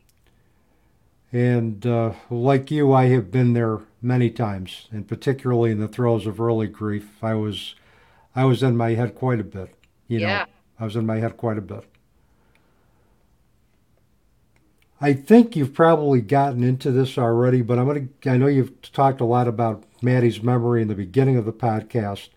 And 1.33 1.85
uh, 1.87 2.13
like 2.31 2.71
you, 2.71 2.93
I 2.93 3.07
have 3.07 3.31
been 3.31 3.53
there 3.53 3.81
many 4.01 4.31
times, 4.31 4.89
and 4.91 5.07
particularly 5.07 5.71
in 5.71 5.81
the 5.81 5.89
throes 5.89 6.27
of 6.27 6.41
early 6.41 6.69
grief, 6.69 7.23
I 7.23 7.35
was, 7.35 7.75
I 8.35 8.45
was 8.45 8.63
in 8.63 8.77
my 8.77 8.91
head 8.95 9.15
quite 9.15 9.41
a 9.41 9.45
bit. 9.45 9.75
You 10.07 10.21
yeah. 10.21 10.39
know, 10.39 10.45
I 10.81 10.85
was 10.85 10.97
in 10.97 11.05
my 11.07 11.19
head 11.19 11.37
quite 11.37 11.59
a 11.59 11.63
bit. 11.63 11.85
I 15.01 15.13
think 15.13 15.55
you've 15.55 15.75
probably 15.75 16.21
gotten 16.21 16.65
into 16.65 16.91
this 16.91 17.19
already, 17.19 17.63
but 17.63 17.79
I'm 17.79 17.87
going 17.87 18.13
to, 18.23 18.31
I 18.31 18.37
know 18.37 18.49
you've 18.49 18.83
talked 18.83 19.21
a 19.21 19.25
lot 19.25 19.47
about 19.47 19.85
Mattie's 20.03 20.43
memory 20.43 20.83
in 20.83 20.89
the 20.89 20.95
beginning 20.95 21.37
of 21.37 21.45
the 21.45 21.53
podcast. 21.53 22.29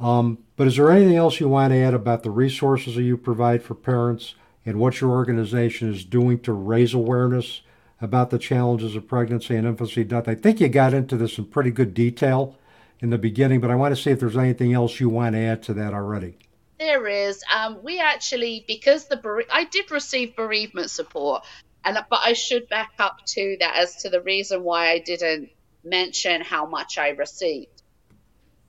Um, 0.00 0.38
but 0.56 0.66
is 0.66 0.76
there 0.76 0.90
anything 0.90 1.16
else 1.16 1.38
you 1.38 1.48
want 1.48 1.72
to 1.72 1.78
add 1.78 1.94
about 1.94 2.24
the 2.24 2.30
resources 2.30 2.96
that 2.96 3.02
you 3.02 3.16
provide 3.16 3.62
for 3.62 3.74
parents 3.74 4.34
and 4.66 4.80
what 4.80 5.00
your 5.00 5.10
organization 5.10 5.92
is 5.92 6.04
doing 6.04 6.40
to 6.40 6.52
raise 6.52 6.94
awareness 6.94 7.62
about 8.00 8.30
the 8.30 8.38
challenges 8.38 8.96
of 8.96 9.06
pregnancy 9.06 9.54
and 9.54 9.66
infancy 9.66 10.02
death? 10.02 10.28
I 10.28 10.34
think 10.34 10.60
you 10.60 10.68
got 10.68 10.94
into 10.94 11.16
this 11.16 11.38
in 11.38 11.44
pretty 11.44 11.70
good 11.70 11.94
detail 11.94 12.56
in 13.00 13.10
the 13.10 13.18
beginning, 13.18 13.60
but 13.60 13.70
I 13.70 13.76
want 13.76 13.94
to 13.94 14.02
see 14.02 14.10
if 14.10 14.18
there's 14.18 14.36
anything 14.36 14.72
else 14.72 14.98
you 14.98 15.08
want 15.08 15.36
to 15.36 15.40
add 15.40 15.62
to 15.64 15.74
that 15.74 15.94
already. 15.94 16.38
There 16.78 17.06
is. 17.06 17.44
Um, 17.54 17.78
we 17.84 18.00
actually, 18.00 18.64
because 18.66 19.06
the 19.06 19.16
bere- 19.16 19.44
I 19.52 19.64
did 19.64 19.92
receive 19.92 20.34
bereavement 20.34 20.90
support, 20.90 21.44
and 21.84 21.98
but 22.08 22.20
I 22.22 22.32
should 22.32 22.68
back 22.68 22.92
up 22.98 23.24
to 23.26 23.56
that 23.60 23.76
as 23.76 23.96
to 24.02 24.10
the 24.10 24.22
reason 24.22 24.64
why 24.64 24.90
I 24.90 24.98
didn't 24.98 25.50
mention 25.84 26.40
how 26.40 26.66
much 26.66 26.98
I 26.98 27.10
received. 27.10 27.82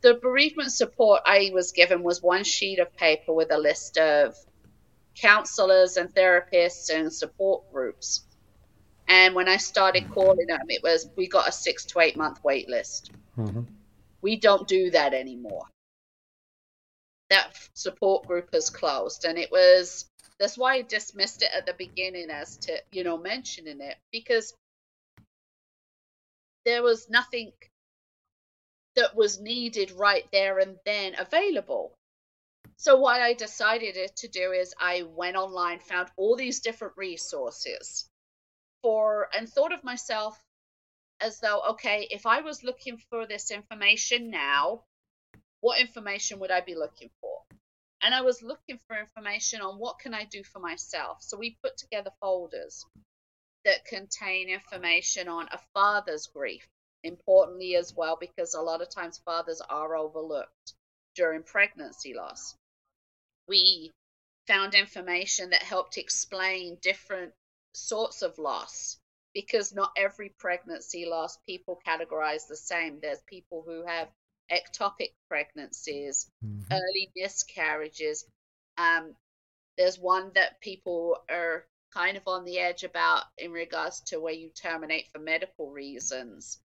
The 0.01 0.15
bereavement 0.15 0.71
support 0.71 1.21
I 1.25 1.51
was 1.53 1.71
given 1.71 2.03
was 2.03 2.21
one 2.21 2.43
sheet 2.43 2.79
of 2.79 2.95
paper 2.95 3.33
with 3.33 3.51
a 3.51 3.57
list 3.57 3.97
of 3.97 4.35
counselors 5.15 5.97
and 5.97 6.13
therapists 6.13 6.93
and 6.93 7.11
support 7.11 7.71
groups. 7.71 8.25
And 9.07 9.33
when 9.33 9.47
I 9.47 9.57
started 9.57 10.11
calling 10.11 10.47
them, 10.47 10.61
it 10.69 10.83
was 10.83 11.09
we 11.15 11.27
got 11.27 11.47
a 11.47 11.51
six 11.51 11.85
to 11.85 11.99
eight 11.99 12.17
month 12.17 12.43
wait 12.43 12.67
list. 12.67 13.11
Mm-hmm. 13.37 13.61
We 14.21 14.35
don't 14.35 14.67
do 14.67 14.91
that 14.91 15.13
anymore. 15.13 15.65
That 17.29 17.53
support 17.73 18.27
group 18.27 18.49
has 18.53 18.69
closed, 18.69 19.25
and 19.25 19.37
it 19.37 19.51
was 19.51 20.05
that's 20.39 20.57
why 20.57 20.75
I 20.75 20.81
dismissed 20.81 21.41
it 21.43 21.51
at 21.55 21.65
the 21.65 21.73
beginning 21.73 22.29
as 22.29 22.57
to, 22.57 22.81
you 22.91 23.03
know, 23.03 23.17
mentioning 23.17 23.79
it 23.81 23.97
because 24.11 24.53
there 26.65 26.83
was 26.83 27.09
nothing 27.09 27.51
that 28.95 29.15
was 29.15 29.39
needed 29.39 29.91
right 29.91 30.25
there 30.31 30.59
and 30.59 30.77
then 30.85 31.15
available. 31.17 31.97
So 32.77 32.97
what 32.97 33.21
I 33.21 33.33
decided 33.33 33.95
to 34.15 34.27
do 34.27 34.51
is 34.51 34.73
I 34.79 35.03
went 35.03 35.37
online, 35.37 35.79
found 35.79 36.09
all 36.17 36.35
these 36.35 36.59
different 36.59 36.95
resources 36.97 38.09
for 38.81 39.29
and 39.35 39.47
thought 39.47 39.73
of 39.73 39.83
myself 39.83 40.41
as 41.21 41.39
though, 41.39 41.61
okay, 41.69 42.07
if 42.11 42.25
I 42.25 42.41
was 42.41 42.63
looking 42.63 42.97
for 42.97 43.25
this 43.25 43.51
information 43.51 44.29
now, 44.29 44.83
what 45.61 45.79
information 45.79 46.39
would 46.39 46.51
I 46.51 46.61
be 46.61 46.75
looking 46.75 47.09
for? 47.21 47.44
And 48.01 48.13
I 48.13 48.21
was 48.21 48.41
looking 48.41 48.79
for 48.87 48.97
information 48.97 49.61
on 49.61 49.79
what 49.79 49.99
can 49.99 50.13
I 50.13 50.25
do 50.25 50.43
for 50.43 50.59
myself. 50.59 51.17
So 51.21 51.37
we 51.37 51.57
put 51.63 51.77
together 51.77 52.11
folders 52.19 52.85
that 53.63 53.85
contain 53.85 54.49
information 54.49 55.27
on 55.27 55.47
a 55.51 55.59
father's 55.73 56.27
grief, 56.27 56.67
importantly 57.03 57.75
as 57.75 57.93
well, 57.95 58.17
because 58.19 58.53
a 58.53 58.61
lot 58.61 58.81
of 58.81 58.89
times 58.89 59.21
fathers 59.25 59.61
are 59.69 59.95
overlooked 59.95 60.73
during 61.15 61.43
pregnancy 61.43 62.13
loss. 62.13 62.55
We 63.47 63.91
found 64.47 64.75
information 64.75 65.49
that 65.49 65.63
helped 65.63 65.97
explain 65.97 66.77
different 66.81 67.33
sorts 67.73 68.21
of 68.21 68.37
loss 68.37 68.97
because 69.33 69.73
not 69.73 69.91
every 69.97 70.29
pregnancy 70.37 71.05
loss 71.05 71.37
people 71.45 71.79
categorize 71.85 72.47
the 72.47 72.55
same. 72.55 72.99
There's 73.01 73.21
people 73.27 73.63
who 73.65 73.85
have 73.85 74.07
ectopic 74.51 75.13
pregnancies, 75.29 76.29
mm-hmm. 76.43 76.71
early 76.71 77.11
miscarriages. 77.15 78.25
Um, 78.77 79.15
there's 79.77 79.99
one 79.99 80.31
that 80.35 80.61
people 80.61 81.17
are 81.29 81.65
kind 81.93 82.17
of 82.17 82.23
on 82.27 82.43
the 82.43 82.59
edge 82.59 82.83
about 82.83 83.23
in 83.37 83.51
regards 83.51 84.01
to 84.01 84.19
where 84.19 84.33
you 84.33 84.49
terminate 84.49 85.07
for 85.11 85.19
medical 85.19 85.71
reasons, 85.71 86.59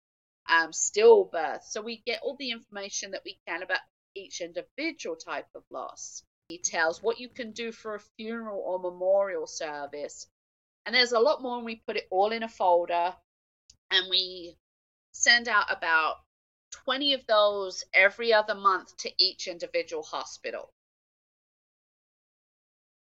um, 0.48 0.70
stillbirth. 0.70 1.62
So 1.64 1.82
we 1.82 2.02
get 2.06 2.20
all 2.22 2.36
the 2.38 2.50
information 2.50 3.10
that 3.12 3.22
we 3.24 3.38
can 3.46 3.62
about 3.62 3.80
each 4.14 4.40
individual 4.40 5.16
type 5.16 5.48
of 5.54 5.62
loss, 5.70 6.22
details, 6.48 7.02
what 7.02 7.20
you 7.20 7.28
can 7.28 7.52
do 7.52 7.72
for 7.72 7.94
a 7.94 8.00
funeral 8.16 8.62
or 8.64 8.78
memorial 8.78 9.46
service. 9.46 10.26
And 10.86 10.94
there's 10.94 11.12
a 11.12 11.20
lot 11.20 11.42
more, 11.42 11.56
and 11.56 11.66
we 11.66 11.82
put 11.86 11.96
it 11.96 12.08
all 12.10 12.32
in 12.32 12.42
a 12.42 12.48
folder 12.48 13.14
and 13.90 14.06
we 14.10 14.56
send 15.12 15.48
out 15.48 15.66
about 15.70 16.16
20 16.70 17.14
of 17.14 17.26
those 17.26 17.84
every 17.94 18.32
other 18.32 18.54
month 18.54 18.96
to 18.98 19.10
each 19.18 19.48
individual 19.48 20.02
hospital. 20.02 20.70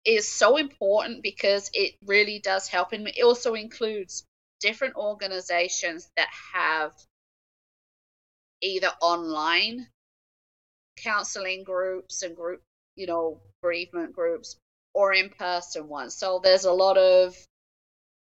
Is 0.04 0.30
so 0.30 0.58
important 0.58 1.22
because 1.22 1.70
it 1.72 1.94
really 2.04 2.38
does 2.38 2.68
help 2.68 2.92
and 2.92 3.08
it 3.08 3.22
also 3.22 3.54
includes 3.54 4.24
different 4.60 4.96
organizations 4.96 6.10
that 6.16 6.28
have 6.52 6.92
either 8.60 8.90
online 9.00 9.88
counseling 10.96 11.64
groups 11.64 12.22
and 12.22 12.36
group 12.36 12.62
you 12.96 13.06
know 13.06 13.40
bereavement 13.62 14.12
groups 14.12 14.56
or 14.94 15.12
in 15.12 15.28
person 15.30 15.88
ones. 15.88 16.14
So 16.14 16.40
there's 16.42 16.64
a 16.64 16.72
lot 16.72 16.96
of 16.96 17.36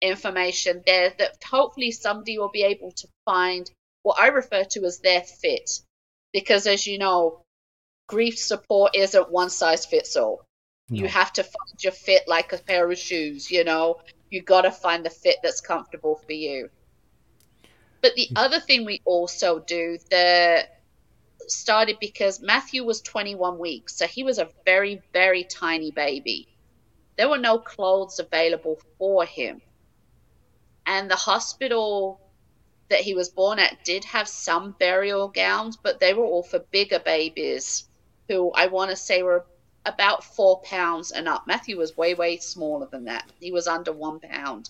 information 0.01 0.83
there 0.85 1.13
that 1.17 1.37
hopefully 1.43 1.91
somebody 1.91 2.37
will 2.37 2.49
be 2.51 2.63
able 2.63 2.91
to 2.91 3.07
find 3.25 3.69
what 4.03 4.19
I 4.19 4.27
refer 4.27 4.63
to 4.63 4.85
as 4.85 4.99
their 4.99 5.21
fit. 5.21 5.69
Because 6.31 6.67
as 6.67 6.85
you 6.85 6.97
know, 6.97 7.43
grief 8.07 8.37
support 8.37 8.95
isn't 8.95 9.31
one 9.31 9.49
size 9.49 9.85
fits 9.85 10.15
all. 10.15 10.45
No. 10.89 11.01
You 11.01 11.07
have 11.07 11.33
to 11.33 11.43
find 11.43 11.83
your 11.83 11.93
fit 11.93 12.27
like 12.27 12.53
a 12.53 12.57
pair 12.57 12.89
of 12.89 12.97
shoes, 12.97 13.49
you 13.49 13.63
know. 13.63 14.01
You 14.29 14.41
got 14.41 14.61
to 14.61 14.71
find 14.71 15.05
the 15.05 15.09
fit 15.09 15.37
that's 15.41 15.61
comfortable 15.61 16.15
for 16.15 16.33
you. 16.33 16.69
But 18.01 18.15
the 18.15 18.27
mm. 18.31 18.33
other 18.35 18.59
thing 18.59 18.85
we 18.85 19.01
also 19.05 19.59
do 19.59 19.97
that 20.11 20.81
started 21.47 21.97
because 21.99 22.41
Matthew 22.41 22.83
was 22.83 23.01
21 23.01 23.57
weeks, 23.57 23.95
so 23.95 24.07
he 24.07 24.23
was 24.23 24.39
a 24.39 24.49
very, 24.65 25.01
very 25.13 25.45
tiny 25.45 25.91
baby. 25.91 26.49
There 27.17 27.29
were 27.29 27.37
no 27.37 27.59
clothes 27.59 28.19
available 28.19 28.79
for 28.97 29.25
him. 29.25 29.61
And 30.85 31.09
the 31.09 31.15
hospital 31.15 32.19
that 32.89 33.01
he 33.01 33.13
was 33.13 33.29
born 33.29 33.59
at 33.59 33.83
did 33.83 34.03
have 34.05 34.27
some 34.27 34.75
burial 34.79 35.27
gowns, 35.27 35.77
but 35.77 35.99
they 35.99 36.13
were 36.13 36.25
all 36.25 36.43
for 36.43 36.59
bigger 36.59 36.99
babies 36.99 37.85
who 38.27 38.51
I 38.51 38.67
want 38.67 38.91
to 38.91 38.95
say 38.95 39.23
were 39.23 39.45
about 39.85 40.23
four 40.23 40.61
pounds 40.61 41.11
and 41.11 41.27
up. 41.27 41.45
Matthew 41.45 41.77
was 41.77 41.97
way, 41.97 42.13
way 42.13 42.37
smaller 42.37 42.87
than 42.87 43.05
that. 43.05 43.29
He 43.39 43.51
was 43.51 43.67
under 43.67 43.91
one 43.91 44.19
pound. 44.19 44.69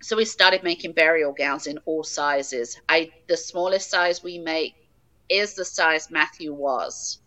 So 0.00 0.16
we 0.16 0.24
started 0.24 0.62
making 0.62 0.92
burial 0.92 1.32
gowns 1.32 1.66
in 1.66 1.78
all 1.84 2.04
sizes. 2.04 2.80
I 2.88 3.10
the 3.26 3.36
smallest 3.36 3.90
size 3.90 4.22
we 4.22 4.38
make 4.38 4.74
is 5.28 5.54
the 5.54 5.64
size 5.64 6.10
Matthew 6.10 6.52
was. 6.52 7.18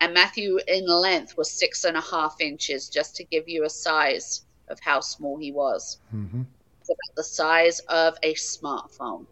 And 0.00 0.14
Matthew 0.14 0.58
in 0.66 0.86
length 0.86 1.36
was 1.36 1.50
six 1.50 1.84
and 1.84 1.96
a 1.96 2.00
half 2.00 2.40
inches, 2.40 2.88
just 2.88 3.16
to 3.16 3.24
give 3.24 3.48
you 3.48 3.64
a 3.64 3.70
size 3.70 4.42
of 4.68 4.80
how 4.80 5.00
small 5.00 5.38
he 5.38 5.52
was. 5.52 5.98
Mm-hmm. 6.14 6.42
About 6.90 7.16
the 7.16 7.24
size 7.24 7.80
of 7.80 8.16
a 8.22 8.34
smartphone, 8.34 9.26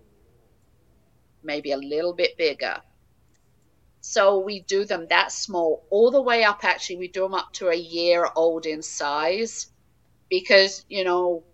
maybe 1.43 1.73
a 1.73 1.77
little 1.77 2.15
bit 2.15 2.37
bigger. 2.37 2.81
So 4.01 4.39
we 4.39 4.61
do 4.61 4.85
them 4.85 5.09
that 5.11 5.33
small, 5.33 5.85
all 5.91 6.11
the 6.11 6.23
way 6.23 6.45
up. 6.45 6.65
Actually, 6.65 6.97
we 6.97 7.09
do 7.09 7.23
them 7.23 7.35
up 7.35 7.53
to 7.55 7.69
a 7.69 7.75
year 7.75 8.29
old 8.37 8.65
in 8.65 8.83
size, 8.83 9.67
because 10.31 10.85
you 10.89 11.05
know, 11.05 11.45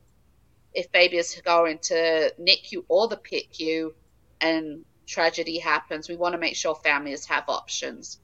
if 0.73 0.93
baby 0.93 1.17
is 1.17 1.40
going 1.45 1.79
to 1.79 2.33
NICU 2.38 2.85
or 2.88 3.09
the 3.09 3.17
PICU, 3.17 3.93
and 4.40 4.85
tragedy 5.07 5.59
happens, 5.59 6.09
we 6.09 6.17
want 6.17 6.35
to 6.35 6.38
make 6.38 6.57
sure 6.57 6.75
families 6.75 7.27
have 7.27 7.49
options. 7.49 8.19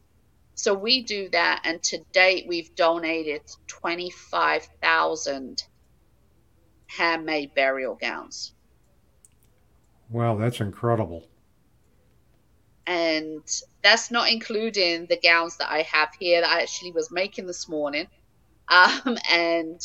So 0.54 0.74
we 0.74 1.02
do 1.02 1.28
that, 1.30 1.62
and 1.64 1.82
to 1.84 1.98
date, 2.12 2.46
we've 2.46 2.74
donated 2.74 3.42
25,000 3.68 5.64
handmade 6.96 7.54
burial 7.54 7.94
gowns. 7.94 8.52
Wow, 10.10 10.36
that's 10.36 10.60
incredible. 10.60 11.28
And 12.86 13.42
that's 13.82 14.10
not 14.10 14.30
including 14.30 15.06
the 15.06 15.18
gowns 15.22 15.56
that 15.58 15.70
I 15.70 15.82
have 15.82 16.10
here 16.18 16.40
that 16.40 16.50
I 16.50 16.62
actually 16.62 16.90
was 16.92 17.10
making 17.10 17.46
this 17.46 17.68
morning, 17.68 18.08
um, 18.68 19.18
and 19.30 19.80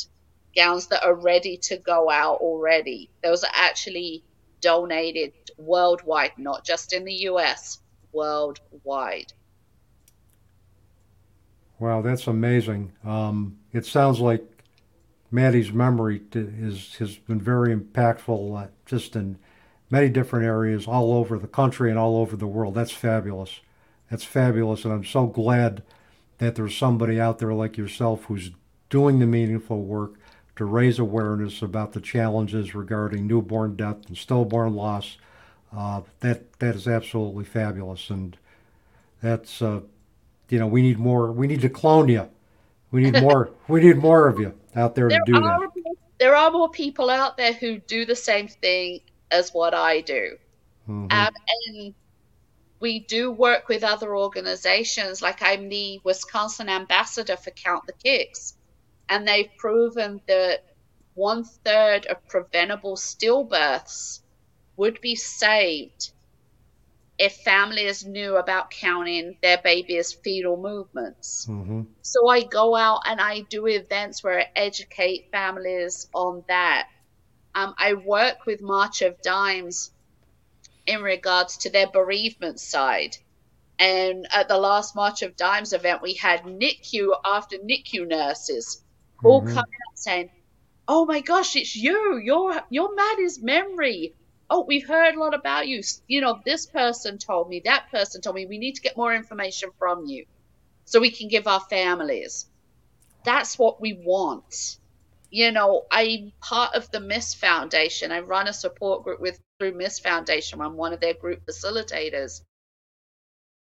gowns 0.56 0.88
that 0.88 1.04
are 1.04 1.14
ready 1.14 1.58
to 1.58 1.78
go 1.78 2.10
out 2.10 2.38
already. 2.38 3.10
Those 3.24 3.44
are 3.44 3.52
actually 3.54 4.24
donated 4.62 5.34
worldwide, 5.58 6.32
not 6.38 6.66
just 6.66 6.94
in 6.94 7.06
the 7.06 7.14
US, 7.30 7.80
worldwide. 8.12 9.32
Wow, 11.78 12.02
that's 12.02 12.26
amazing. 12.28 12.94
Um, 13.04 13.58
it 13.74 13.86
sounds 13.86 14.20
like 14.20 14.55
Mattie's 15.36 15.72
memory 15.72 16.22
is 16.34 16.96
has 16.96 17.18
been 17.18 17.42
very 17.42 17.76
impactful, 17.76 18.64
uh, 18.64 18.68
just 18.86 19.16
in 19.16 19.38
many 19.90 20.10
different 20.10 20.46
areas 20.46 20.88
all 20.88 21.14
over 21.14 21.38
the 21.38 21.48
country 21.48 21.90
and 21.90 22.00
all 22.00 22.18
over 22.18 22.36
the 22.36 22.48
world. 22.48 22.74
That's 22.76 22.92
fabulous. 22.92 23.60
That's 24.10 24.24
fabulous, 24.24 24.86
and 24.86 24.94
I'm 24.94 25.04
so 25.04 25.28
glad 25.28 25.84
that 26.38 26.56
there's 26.56 26.78
somebody 26.78 27.20
out 27.20 27.40
there 27.40 27.54
like 27.54 27.78
yourself 27.78 28.26
who's 28.26 28.52
doing 28.90 29.20
the 29.20 29.26
meaningful 29.26 29.82
work 29.84 30.16
to 30.56 30.66
raise 30.66 31.00
awareness 31.00 31.62
about 31.62 31.94
the 31.94 32.02
challenges 32.02 32.74
regarding 32.74 33.28
newborn 33.28 33.76
death 33.76 34.08
and 34.08 34.18
stillborn 34.18 34.74
loss. 34.74 35.18
Uh, 35.76 36.02
that 36.22 36.60
that 36.60 36.76
is 36.76 36.88
absolutely 36.88 37.44
fabulous, 37.44 38.10
and 38.10 38.38
that's 39.22 39.62
uh, 39.62 39.82
you 40.50 40.60
know, 40.60 40.68
we 40.68 40.82
need 40.82 41.00
more. 41.00 41.32
We 41.32 41.48
need 41.48 41.62
to 41.62 41.70
clone 41.70 42.08
you. 42.08 42.30
We 42.96 43.02
need 43.02 43.22
more. 43.22 43.50
we 43.68 43.82
need 43.82 43.98
more 43.98 44.30
of 44.30 44.40
you 44.40 44.54
out 44.74 44.96
there, 44.96 45.10
there 45.10 45.20
to 45.20 45.26
do 45.26 45.36
are, 45.36 45.60
that. 45.60 45.96
There 46.18 46.34
are 46.34 46.50
more 46.50 46.70
people 46.70 47.10
out 47.10 47.36
there 47.36 47.52
who 47.52 47.78
do 47.78 48.06
the 48.06 48.16
same 48.16 48.48
thing 48.48 49.02
as 49.30 49.54
what 49.54 49.74
I 49.74 50.00
do, 50.00 50.38
mm-hmm. 50.88 51.12
um, 51.12 51.34
and 51.68 51.94
we 52.80 53.00
do 53.00 53.34
work 53.34 53.68
with 53.68 53.84
other 53.84 54.16
organizations. 54.16 55.22
Like 55.22 55.42
I'm 55.42 55.68
the 55.68 56.00
Wisconsin 56.06 56.70
ambassador 56.70 57.36
for 57.36 57.52
Count 57.52 57.86
the 57.86 57.92
Kicks, 57.92 58.56
and 59.10 59.28
they've 59.28 59.52
proven 59.58 60.22
that 60.30 60.64
one 61.16 61.44
third 61.44 62.06
of 62.06 62.26
preventable 62.30 62.96
stillbirths 62.96 64.22
would 64.78 65.02
be 65.02 65.16
saved 65.16 66.12
if 67.18 67.38
families 67.38 68.06
knew 68.06 68.36
about 68.36 68.72
counting 68.72 69.38
their 69.42 69.58
baby's 69.58 70.12
fetal 70.12 70.58
movements. 70.58 71.46
Mm-hmm. 71.50 71.84
So 72.02 72.28
I 72.28 72.44
go 72.44 72.76
out 72.76 73.02
and 73.06 73.22
I 73.22 73.42
do 73.42 73.68
events 73.68 74.24
where 74.24 74.40
I 74.40 74.48
educate 74.56 75.32
families 75.32 76.08
on 76.14 76.44
that. 76.48 76.90
Um, 77.54 77.74
I 77.78 77.94
work 77.94 78.46
with 78.46 78.62
March 78.62 79.02
of 79.02 79.22
Dimes 79.22 79.92
in 80.86 81.02
regards 81.02 81.58
to 81.58 81.70
their 81.70 81.88
bereavement 81.88 82.60
side. 82.60 83.18
And 83.80 84.28
at 84.32 84.50
the 84.50 84.58
last 84.58 84.96
March 84.96 85.22
of 85.22 85.38
Dimes 85.38 85.74
event, 85.74 86.02
we 86.02 86.14
had 86.14 86.44
NICU 86.44 87.14
after 87.26 87.58
NICU 87.58 88.08
nurses 88.08 88.82
mm-hmm. 89.18 89.28
all 89.28 89.42
coming 89.42 89.58
up 89.58 89.96
saying, 89.96 90.32
"Oh 90.88 91.06
my 91.06 91.22
gosh, 91.22 91.56
it's 91.56 91.76
you! 91.76 92.18
You're 92.18 92.62
you're 92.70 92.96
Mattie's 92.96 93.42
memory 93.42 94.16
oh, 94.50 94.66
we've 94.68 94.88
heard 94.88 95.16
a 95.16 95.20
lot 95.20 95.34
about 95.34 95.68
you. 95.68 95.82
You 96.08 96.22
know, 96.22 96.40
this 96.46 96.66
person 96.66 97.18
told 97.18 97.50
me, 97.50 97.62
that 97.66 97.90
person 97.92 98.22
told 98.22 98.36
me, 98.36 98.46
we 98.46 98.58
need 98.58 98.76
to 98.76 98.82
get 98.82 98.98
more 98.98 99.14
information 99.14 99.70
from 99.80 100.06
you 100.06 100.26
so 100.86 101.00
we 101.00 101.12
can 101.12 101.28
give 101.28 101.48
our 101.48 101.60
families. 101.62 102.46
That's 103.24 103.58
what 103.58 103.82
we 103.82 103.94
want. 103.94 104.78
You 105.32 105.52
know, 105.52 105.86
I'm 105.92 106.32
part 106.42 106.76
of 106.76 106.90
the 106.92 107.00
Miss 107.00 107.34
Foundation. 107.34 108.12
I 108.12 108.20
run 108.20 108.48
a 108.48 108.54
support 108.54 109.04
group 109.04 109.20
with 109.20 109.40
through 109.60 109.74
Miss 109.74 110.00
Foundation. 110.00 110.62
I'm 110.62 110.78
one 110.78 110.94
of 110.94 111.00
their 111.00 111.14
group 111.14 111.46
facilitators. 111.46 112.42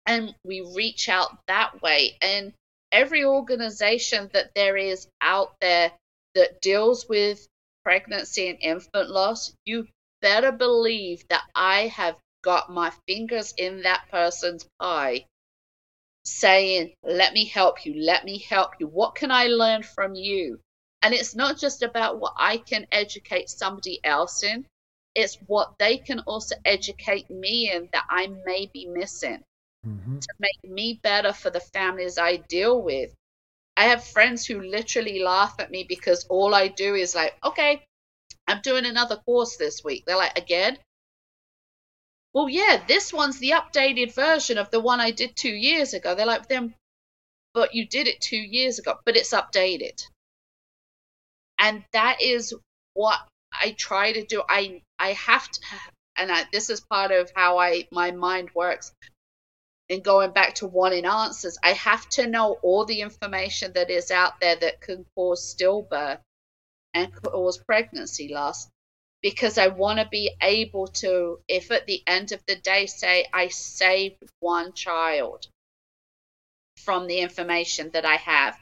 And 0.06 0.34
we 0.46 0.62
reach 0.76 1.10
out 1.10 1.38
that 1.48 1.82
way. 1.82 2.18
And 2.22 2.54
every 2.92 3.26
organization 3.26 4.30
that 4.34 4.54
there 4.56 4.78
is 4.78 5.08
out 5.22 5.56
there 5.60 5.92
that 6.36 6.62
deals 6.62 7.08
with 7.10 7.46
pregnancy 7.84 8.48
and 8.48 8.58
infant 8.62 9.10
loss, 9.10 9.54
you 9.66 9.88
better 10.22 10.52
believe 10.52 11.28
that 11.30 11.44
I 11.56 11.88
have 11.88 12.16
got 12.42 12.72
my 12.72 12.92
fingers 13.08 13.54
in 13.58 13.84
that 13.84 14.06
person's 14.12 14.68
pie 14.80 15.26
saying, 16.24 16.94
Let 17.04 17.34
me 17.34 17.46
help 17.46 17.86
you, 17.86 18.02
let 18.02 18.26
me 18.26 18.38
help 18.38 18.74
you. 18.80 18.88
What 18.88 19.16
can 19.16 19.32
I 19.32 19.48
learn 19.48 19.84
from 19.84 20.16
you? 20.16 20.60
And 21.02 21.14
it's 21.14 21.36
not 21.36 21.58
just 21.58 21.84
about 21.84 22.20
what 22.20 22.34
I 22.38 22.58
can 22.58 22.88
educate 22.92 23.50
somebody 23.50 24.00
else 24.04 24.44
in, 24.44 24.66
it's 25.16 25.38
what 25.48 25.78
they 25.80 25.98
can 25.98 26.20
also 26.22 26.56
educate 26.66 27.30
me 27.30 27.72
in 27.72 27.90
that 27.94 28.06
I 28.10 28.28
may 28.46 28.70
be 28.72 28.86
missing 28.86 29.42
mm-hmm. 29.86 30.20
to 30.20 30.28
make 30.40 30.72
me 30.72 31.00
better 31.02 31.34
for 31.34 31.50
the 31.50 31.60
families 31.60 32.18
I 32.18 32.38
deal 32.38 32.82
with. 32.82 33.14
I 33.76 33.86
have 33.86 34.04
friends 34.04 34.46
who 34.46 34.62
literally 34.62 35.22
laugh 35.24 35.56
at 35.60 35.72
me 35.72 35.86
because 35.88 36.26
all 36.26 36.54
I 36.54 36.68
do 36.68 36.96
is 36.96 37.16
like, 37.16 37.36
okay, 37.44 37.84
I'm 38.48 38.62
doing 38.62 38.86
another 38.86 39.18
course 39.18 39.58
this 39.58 39.84
week. 39.84 40.06
They're 40.06 40.16
like, 40.16 40.38
again? 40.38 40.78
Well, 42.34 42.48
yeah, 42.48 42.84
this 42.88 43.12
one's 43.12 43.40
the 43.40 43.52
updated 43.52 44.14
version 44.14 44.58
of 44.58 44.72
the 44.72 44.80
one 44.80 45.00
I 45.00 45.12
did 45.12 45.36
two 45.36 45.54
years 45.54 45.94
ago. 45.94 46.16
They're 46.16 46.26
like, 46.26 46.48
then, 46.48 46.76
but 47.54 47.74
you 47.74 47.86
did 47.86 48.08
it 48.08 48.22
two 48.22 48.38
years 48.38 48.80
ago, 48.80 49.00
but 49.06 49.18
it's 49.18 49.34
updated. 49.34 50.06
And 51.60 51.84
that 51.92 52.22
is 52.22 52.54
what 52.94 53.20
I 53.52 53.72
try 53.72 54.14
to 54.14 54.24
do. 54.24 54.44
I 54.48 54.82
I 55.00 55.14
have 55.14 55.50
to, 55.50 55.60
and 56.16 56.32
I, 56.32 56.44
this 56.54 56.70
is 56.70 56.80
part 56.80 57.12
of 57.12 57.32
how 57.36 57.58
I 57.58 57.88
my 57.92 58.12
mind 58.12 58.52
works. 58.56 58.94
And 59.90 60.04
going 60.04 60.32
back 60.32 60.56
to 60.56 60.68
wanting 60.68 61.06
answers, 61.06 61.58
I 61.64 61.72
have 61.72 62.08
to 62.10 62.28
know 62.28 62.60
all 62.62 62.86
the 62.86 63.02
information 63.02 63.72
that 63.74 63.90
is 63.90 64.12
out 64.12 64.40
there 64.42 64.58
that 64.58 64.82
can 64.82 65.06
cause 65.16 65.56
stillbirth 65.56 66.20
and 66.98 67.22
cause 67.22 67.58
pregnancy 67.58 68.28
loss 68.34 68.68
because 69.22 69.58
I 69.58 69.68
want 69.68 70.00
to 70.00 70.08
be 70.10 70.32
able 70.42 70.88
to, 70.88 71.40
if 71.48 71.72
at 71.72 71.88
the 71.88 72.02
end 72.06 72.32
of 72.32 72.42
the 72.48 72.56
day, 72.56 72.86
say 72.86 73.26
I 73.34 73.48
saved 73.48 74.24
one 74.40 74.74
child 74.74 75.48
from 76.78 77.08
the 77.08 77.20
information 77.20 77.90
that 77.94 78.06
I 78.06 78.16
have, 78.16 78.58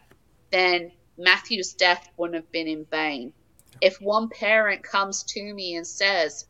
then 0.51 0.91
Matthew's 1.17 1.73
death 1.73 2.09
wouldn't 2.17 2.35
have 2.35 2.51
been 2.51 2.67
in 2.67 2.85
vain. 2.85 3.33
If 3.81 4.01
one 4.01 4.29
parent 4.29 4.83
comes 4.83 5.23
to 5.23 5.53
me 5.53 5.75
and 5.75 5.85
says, 5.85 6.45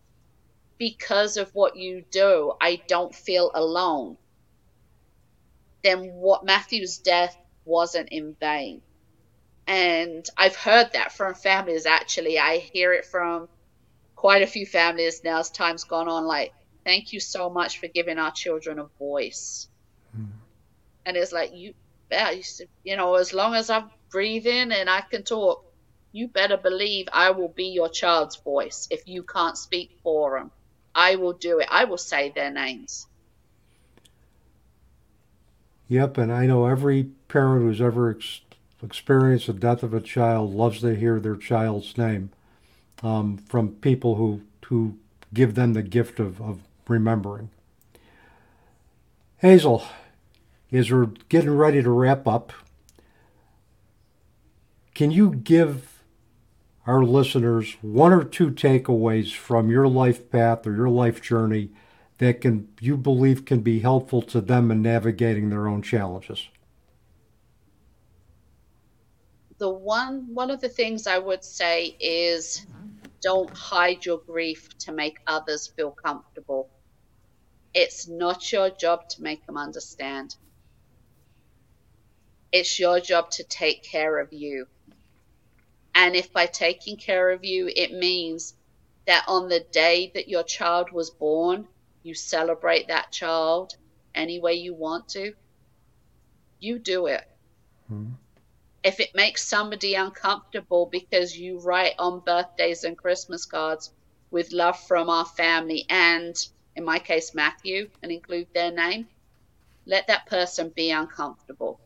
because 0.77 1.37
of 1.37 1.53
what 1.55 1.75
you 1.75 2.03
do, 2.11 2.53
I 2.61 2.81
don't 2.87 3.15
feel 3.15 3.51
alone, 3.53 4.17
then 5.83 6.13
what 6.13 6.45
Matthew's 6.45 6.97
death 6.97 7.35
wasn't 7.63 8.09
in 8.09 8.35
vain. 8.39 8.81
And 9.67 10.25
I've 10.37 10.55
heard 10.55 10.91
that 10.93 11.11
from 11.11 11.33
families 11.33 11.85
actually. 11.85 12.37
I 12.37 12.57
hear 12.57 12.93
it 12.93 13.05
from 13.05 13.47
quite 14.15 14.41
a 14.41 14.47
few 14.47 14.65
families 14.65 15.23
now 15.23 15.39
as 15.39 15.49
time's 15.49 15.83
gone 15.83 16.07
on 16.07 16.25
like, 16.25 16.53
thank 16.83 17.13
you 17.13 17.19
so 17.19 17.49
much 17.49 17.79
for 17.79 17.87
giving 17.87 18.19
our 18.19 18.31
children 18.31 18.79
a 18.79 18.85
voice. 18.99 19.67
Mm. 20.17 20.27
And 21.05 21.17
it's 21.17 21.31
like, 21.31 21.51
you, 21.53 21.73
you 22.83 22.95
know, 22.95 23.15
as 23.15 23.33
long 23.33 23.55
as 23.55 23.69
I'm 23.69 23.89
breathing 24.11 24.71
and 24.71 24.89
I 24.89 25.01
can 25.01 25.23
talk, 25.23 25.65
you 26.11 26.27
better 26.27 26.57
believe 26.57 27.07
I 27.11 27.31
will 27.31 27.49
be 27.49 27.65
your 27.65 27.89
child's 27.89 28.37
voice 28.37 28.87
if 28.89 29.07
you 29.07 29.23
can't 29.23 29.57
speak 29.57 29.97
for 30.01 30.39
them. 30.39 30.51
I 30.93 31.17
will 31.17 31.33
do 31.33 31.59
it. 31.59 31.67
I 31.69 31.83
will 31.83 31.97
say 31.97 32.31
their 32.33 32.51
names. 32.51 33.07
Yep, 35.89 36.17
and 36.17 36.31
I 36.31 36.45
know 36.45 36.65
every 36.65 37.03
parent 37.27 37.63
who's 37.63 37.81
ever 37.81 38.11
ex- 38.11 38.41
experience 38.85 39.47
the 39.47 39.53
death 39.53 39.83
of 39.83 39.93
a 39.93 40.01
child 40.01 40.53
loves 40.53 40.81
to 40.81 40.95
hear 40.95 41.19
their 41.19 41.35
child's 41.35 41.97
name 41.97 42.29
um, 43.03 43.37
from 43.37 43.69
people 43.69 44.15
who, 44.15 44.41
who 44.67 44.97
give 45.33 45.55
them 45.55 45.73
the 45.73 45.83
gift 45.83 46.19
of, 46.19 46.41
of 46.41 46.61
remembering. 46.87 47.49
Hazel, 49.37 49.83
as 50.71 50.91
we're 50.91 51.07
getting 51.29 51.51
ready 51.51 51.81
to 51.83 51.89
wrap 51.89 52.27
up, 52.27 52.53
can 54.93 55.11
you 55.11 55.31
give 55.31 56.01
our 56.87 57.03
listeners 57.03 57.75
one 57.81 58.13
or 58.13 58.23
two 58.23 58.51
takeaways 58.51 59.33
from 59.33 59.69
your 59.69 59.87
life 59.87 60.29
path 60.31 60.65
or 60.65 60.75
your 60.75 60.89
life 60.89 61.21
journey 61.21 61.69
that 62.19 62.39
can 62.39 62.67
you 62.79 62.95
believe 62.95 63.43
can 63.43 63.59
be 63.59 63.79
helpful 63.79 64.21
to 64.21 64.39
them 64.39 64.71
in 64.71 64.81
navigating 64.81 65.49
their 65.49 65.67
own 65.67 65.81
challenges? 65.81 66.47
The 69.57 69.69
one 69.69 70.33
one 70.33 70.51
of 70.51 70.59
the 70.61 70.69
things 70.69 71.07
I 71.07 71.17
would 71.17 71.43
say 71.43 71.95
is 71.99 72.65
don't 73.21 73.55
hide 73.55 74.05
your 74.05 74.19
grief 74.19 74.67
to 74.79 74.91
make 74.91 75.17
others 75.25 75.67
feel 75.75 75.91
comfortable. 75.91 76.69
It's 77.73 78.07
not 78.07 78.51
your 78.51 78.69
job 78.69 79.09
to 79.09 79.23
make 79.23 79.45
them 79.45 79.57
understand. 79.57 80.35
It's 82.51 82.79
your 82.79 82.99
job 82.99 83.31
to 83.31 83.43
take 83.43 83.83
care 83.83 84.19
of 84.19 84.31
you. 84.31 84.67
And 85.93 86.15
if 86.15 86.31
by 86.31 86.45
taking 86.45 86.97
care 86.97 87.31
of 87.31 87.43
you, 87.43 87.71
it 87.73 87.93
means 87.93 88.53
that 89.07 89.23
on 89.27 89.49
the 89.49 89.65
day 89.71 90.11
that 90.13 90.27
your 90.27 90.43
child 90.43 90.91
was 90.91 91.09
born, 91.09 91.67
you 92.03 92.13
celebrate 92.13 92.87
that 92.87 93.11
child 93.11 93.73
any 94.13 94.39
way 94.39 94.53
you 94.53 94.73
want 94.73 95.09
to, 95.09 95.33
you 96.59 96.79
do 96.79 97.07
it. 97.07 97.23
Mm-hmm. 97.91 98.13
If 98.85 98.99
it 98.99 99.15
makes 99.15 99.43
somebody 99.43 99.95
uncomfortable 99.95 100.85
because 100.85 101.35
you 101.35 101.57
write 101.57 101.95
on 101.97 102.19
birthdays 102.19 102.83
and 102.83 102.95
Christmas 102.95 103.43
cards 103.43 103.91
with 104.29 104.51
love 104.51 104.79
from 104.79 105.09
our 105.09 105.25
family 105.25 105.87
and, 105.89 106.35
in 106.75 106.85
my 106.85 106.99
case, 106.99 107.33
Matthew, 107.33 107.89
and 108.03 108.11
include 108.11 108.47
their 108.53 108.71
name, 108.71 109.07
let 109.87 110.05
that 110.05 110.27
person 110.27 110.69
be 110.69 110.91
uncomfortable. 110.91 111.79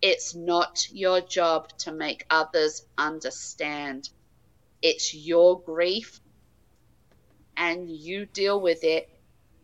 It's 0.00 0.32
not 0.36 0.86
your 0.92 1.20
job 1.20 1.76
to 1.78 1.90
make 1.90 2.24
others 2.30 2.86
understand. 2.96 4.08
It's 4.80 5.12
your 5.12 5.60
grief, 5.60 6.20
and 7.56 7.90
you 7.90 8.26
deal 8.26 8.60
with 8.60 8.84
it 8.84 9.10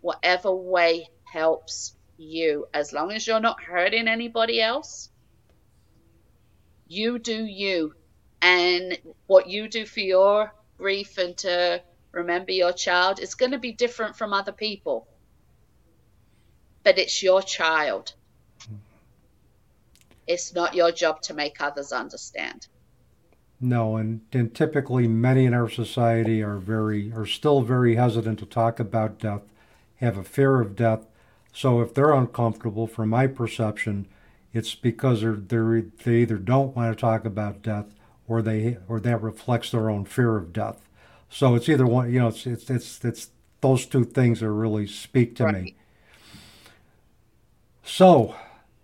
whatever 0.00 0.52
way 0.52 1.08
helps 1.22 1.94
you. 2.16 2.66
As 2.74 2.92
long 2.92 3.12
as 3.12 3.28
you're 3.28 3.38
not 3.38 3.62
hurting 3.62 4.08
anybody 4.08 4.60
else, 4.60 5.08
you 6.86 7.18
do 7.18 7.44
you. 7.44 7.94
And 8.42 8.98
what 9.26 9.48
you 9.48 9.68
do 9.68 9.86
for 9.86 10.00
your 10.00 10.52
grief 10.76 11.18
and 11.18 11.36
to 11.38 11.82
remember 12.12 12.52
your 12.52 12.72
child 12.72 13.20
is 13.20 13.34
going 13.34 13.52
to 13.52 13.58
be 13.58 13.72
different 13.72 14.16
from 14.16 14.32
other 14.32 14.52
people. 14.52 15.08
But 16.82 16.98
it's 16.98 17.22
your 17.22 17.42
child. 17.42 18.12
Hmm. 18.68 18.76
It's 20.26 20.54
not 20.54 20.74
your 20.74 20.92
job 20.92 21.22
to 21.22 21.34
make 21.34 21.60
others 21.60 21.92
understand. 21.92 22.66
No, 23.60 23.96
and, 23.96 24.20
and 24.32 24.54
typically 24.54 25.08
many 25.08 25.46
in 25.46 25.54
our 25.54 25.70
society 25.70 26.42
are 26.42 26.58
very 26.58 27.12
are 27.12 27.24
still 27.24 27.62
very 27.62 27.94
hesitant 27.94 28.38
to 28.40 28.46
talk 28.46 28.78
about 28.78 29.18
death 29.18 29.42
have 30.04 30.18
a 30.18 30.24
fear 30.24 30.60
of 30.60 30.76
death. 30.76 31.06
So 31.52 31.80
if 31.80 31.94
they're 31.94 32.12
uncomfortable, 32.12 32.86
from 32.86 33.10
my 33.10 33.26
perception, 33.26 34.06
it's 34.54 34.74
because 34.74 35.20
they're, 35.20 35.32
they're, 35.32 35.82
they 36.04 36.22
either 36.22 36.38
don't 36.38 36.74
want 36.74 36.96
to 36.96 37.00
talk 37.00 37.24
about 37.24 37.60
death 37.60 37.86
or 38.26 38.40
they 38.40 38.78
or 38.88 39.00
that 39.00 39.20
reflects 39.20 39.70
their 39.70 39.90
own 39.90 40.04
fear 40.04 40.36
of 40.36 40.52
death. 40.52 40.88
So 41.28 41.56
it's 41.56 41.68
either 41.68 41.86
one, 41.86 42.12
you 42.12 42.20
know, 42.20 42.28
it's 42.28 42.46
it's 42.46 42.70
it's, 42.70 43.04
it's 43.04 43.30
those 43.60 43.84
two 43.84 44.04
things 44.04 44.40
that 44.40 44.50
really 44.50 44.86
speak 44.86 45.34
to 45.36 45.44
right. 45.44 45.54
me. 45.54 45.74
So, 47.82 48.34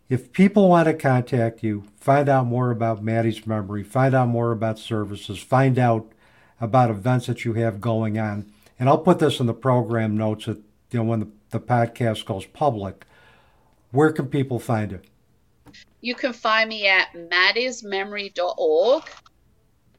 if 0.08 0.32
people 0.32 0.68
want 0.68 0.86
to 0.88 0.94
contact 0.94 1.62
you, 1.62 1.84
find 1.98 2.28
out 2.28 2.46
more 2.46 2.70
about 2.70 3.02
Mattie's 3.02 3.46
memory, 3.46 3.82
find 3.82 4.14
out 4.14 4.28
more 4.28 4.52
about 4.52 4.78
services, 4.78 5.38
find 5.38 5.78
out 5.78 6.10
about 6.60 6.90
events 6.90 7.26
that 7.26 7.44
you 7.44 7.54
have 7.54 7.80
going 7.80 8.18
on, 8.18 8.52
and 8.78 8.88
I'll 8.88 8.98
put 8.98 9.20
this 9.20 9.40
in 9.40 9.46
the 9.46 9.54
program 9.54 10.16
notes 10.16 10.46
that 10.46 10.58
you 10.90 10.98
know, 10.98 11.04
when 11.04 11.20
the, 11.20 11.28
the 11.50 11.60
podcast 11.60 12.24
goes 12.26 12.44
public, 12.46 13.06
where 13.92 14.12
can 14.12 14.26
people 14.26 14.58
find 14.58 14.92
it? 14.92 15.04
You 16.00 16.14
can 16.14 16.32
find 16.32 16.68
me 16.68 16.86
at 16.86 17.12
mattiesmemory.org. 17.12 19.02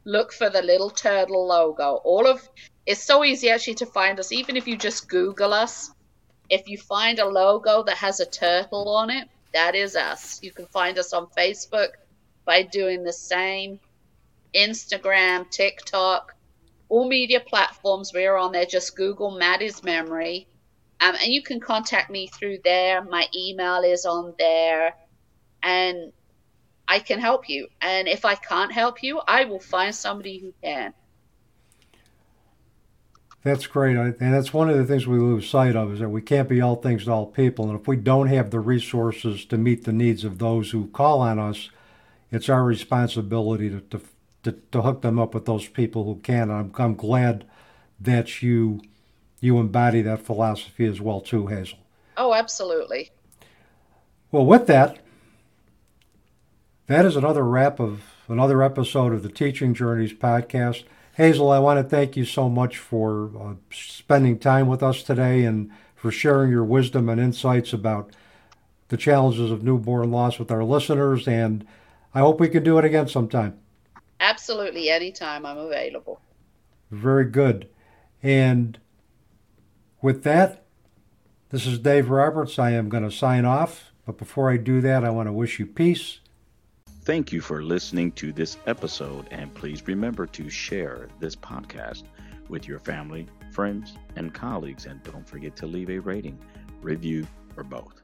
Look 0.04 0.34
for 0.34 0.50
the 0.50 0.62
little 0.62 0.90
turtle 0.90 1.48
logo. 1.48 2.02
All 2.04 2.26
of 2.28 2.48
it's 2.86 3.04
so 3.04 3.24
easy 3.24 3.50
actually 3.50 3.76
to 3.76 3.86
find 3.86 4.20
us, 4.20 4.32
even 4.32 4.58
if 4.58 4.68
you 4.68 4.76
just 4.76 5.08
Google 5.08 5.54
us. 5.54 5.92
If 6.50 6.68
you 6.68 6.78
find 6.78 7.20
a 7.20 7.28
logo 7.28 7.84
that 7.84 7.98
has 7.98 8.20
a 8.20 8.26
turtle 8.26 8.90
on 8.90 9.10
it, 9.10 9.30
that 9.54 9.76
is 9.76 9.96
us. 9.96 10.42
You 10.42 10.52
can 10.52 10.66
find 10.68 10.98
us 10.98 11.14
on 11.14 11.28
Facebook 11.38 11.90
by 12.46 12.64
doing 12.64 13.04
the 13.04 13.14
same. 13.14 13.80
Instagram, 14.56 15.50
TikTok, 15.50 16.36
all 16.90 17.08
media 17.08 17.40
platforms 17.40 18.12
we're 18.14 18.36
on 18.36 18.52
there. 18.52 18.66
Just 18.66 18.98
Google 18.98 19.32
Mattie's 19.38 19.84
Memory 19.84 20.48
um, 21.02 21.16
and 21.16 21.34
you 21.34 21.42
can 21.42 21.60
contact 21.60 22.12
me 22.12 22.28
through 22.28 22.60
there. 22.64 23.04
My 23.04 23.28
email 23.36 23.82
is 23.82 24.06
on 24.06 24.36
there, 24.38 24.94
and 25.64 26.12
I 26.88 27.00
can 27.00 27.20
help 27.20 27.50
you. 27.50 27.68
And 27.82 28.08
if 28.08 28.26
I 28.26 28.36
can't 28.36 28.72
help 28.72 29.02
you, 29.04 29.22
I 29.28 29.46
will 29.46 29.60
find 29.60 29.94
somebody 29.94 30.40
who 30.40 30.54
can. 30.64 30.94
That's 33.44 33.66
great. 33.66 33.98
And 33.98 34.16
that's 34.20 34.54
one 34.54 34.70
of 34.70 34.78
the 34.78 34.86
things 34.86 35.08
we 35.08 35.18
lose 35.18 35.50
sight 35.50 35.76
of 35.76 35.94
is 35.94 36.00
that 36.00 36.10
we 36.10 36.22
can't 36.22 36.48
be 36.48 36.62
all 36.62 36.76
things 36.76 37.06
to 37.06 37.12
all 37.12 37.26
people. 37.26 37.70
And 37.70 37.80
if 37.80 37.88
we 37.88 37.96
don't 37.96 38.28
have 38.28 38.52
the 38.52 38.60
resources 38.60 39.46
to 39.46 39.58
meet 39.58 39.84
the 39.84 39.92
needs 39.92 40.24
of 40.24 40.38
those 40.38 40.72
who 40.72 40.88
call 40.88 41.22
on 41.22 41.40
us, 41.40 41.70
it's 42.32 42.50
our 42.50 42.64
responsibility 42.64 43.70
to, 43.70 43.82
to, 43.82 44.02
to, 44.44 44.52
to 44.72 44.82
hook 44.84 45.02
them 45.02 45.18
up 45.18 45.34
with 45.34 45.46
those 45.46 45.68
people 45.68 46.04
who 46.04 46.18
can. 46.18 46.52
I'm, 46.52 46.72
I'm 46.78 46.96
glad 46.96 47.46
that 48.00 48.42
you 48.42 48.82
you 49.42 49.58
embody 49.58 50.04
that 50.04 50.22
philosophy 50.22 50.86
as 50.86 51.02
well 51.02 51.20
too, 51.20 51.48
Hazel. 51.48 51.80
Oh, 52.16 52.34
absolutely. 52.34 53.10
Well, 54.32 54.46
with 54.46 54.68
that, 54.68 55.00
that 56.92 57.06
is 57.06 57.16
another 57.16 57.44
wrap 57.44 57.80
of 57.80 58.04
another 58.28 58.62
episode 58.62 59.14
of 59.14 59.24
the 59.24 59.30
Teaching 59.30 59.74
Journeys 59.74 60.12
podcast. 60.12 60.84
Hazel, 61.14 61.50
I 61.50 61.58
want 61.60 61.80
to 61.80 61.90
thank 61.90 62.18
you 62.18 62.26
so 62.26 62.50
much 62.50 62.78
for 62.78 63.32
uh, 63.40 63.54
spending 63.72 64.38
time 64.38 64.68
with 64.68 64.84
us 64.84 65.02
today 65.02 65.46
and 65.46 65.72
for 65.96 66.12
sharing 66.12 66.52
your 66.52 66.66
wisdom 66.66 67.08
and 67.08 67.22
insights 67.22 67.72
about 67.72 68.12
the 68.90 68.98
challenges 68.98 69.52
of 69.52 69.64
newborn 69.64 70.12
loss 70.12 70.38
with 70.38 70.52
our 70.52 70.66
listeners. 70.66 71.30
And 71.30 71.66
I 72.14 72.20
hope 72.20 72.42
we 72.42 72.50
can 72.50 72.64
do 72.64 72.78
it 72.78 72.84
again 72.84 73.08
sometime. 73.08 73.58
Absolutely, 74.20 74.90
anytime 74.90 75.46
I'm 75.46 75.58
available. 75.58 76.20
Very 76.90 77.26
good. 77.26 77.70
And 78.22 78.78
with 80.02 80.24
that, 80.24 80.66
this 81.52 81.66
is 81.66 81.80
Dave 81.80 82.10
Roberts. 82.10 82.60
I 82.60 82.72
am 82.72 82.90
going 82.90 83.10
to 83.10 83.16
sign 83.16 83.46
off. 83.46 83.94
But 84.06 84.18
before 84.18 84.52
I 84.52 84.58
do 84.58 84.82
that, 84.82 85.06
I 85.06 85.10
want 85.10 85.28
to 85.28 85.34
wish 85.34 85.58
you 85.58 85.66
peace. 85.66 86.20
Thank 87.04 87.32
you 87.32 87.42
for 87.42 87.64
listening 87.64 88.12
to 88.14 88.32
this 88.32 88.58
episode, 88.68 89.28
and 89.32 89.52
please 89.56 89.88
remember 89.88 90.28
to 90.28 90.52
share 90.52 91.08
this 91.20 91.36
podcast 91.36 92.04
with 92.48 92.68
your 92.68 92.78
family, 92.78 93.26
friends, 93.52 93.96
and 94.16 94.32
colleagues. 94.32 94.86
And 94.86 95.02
don't 95.02 95.28
forget 95.28 95.56
to 95.58 95.66
leave 95.66 95.90
a 95.90 95.98
rating, 95.98 96.38
review, 96.80 97.26
or 97.58 97.64
both. 97.64 98.01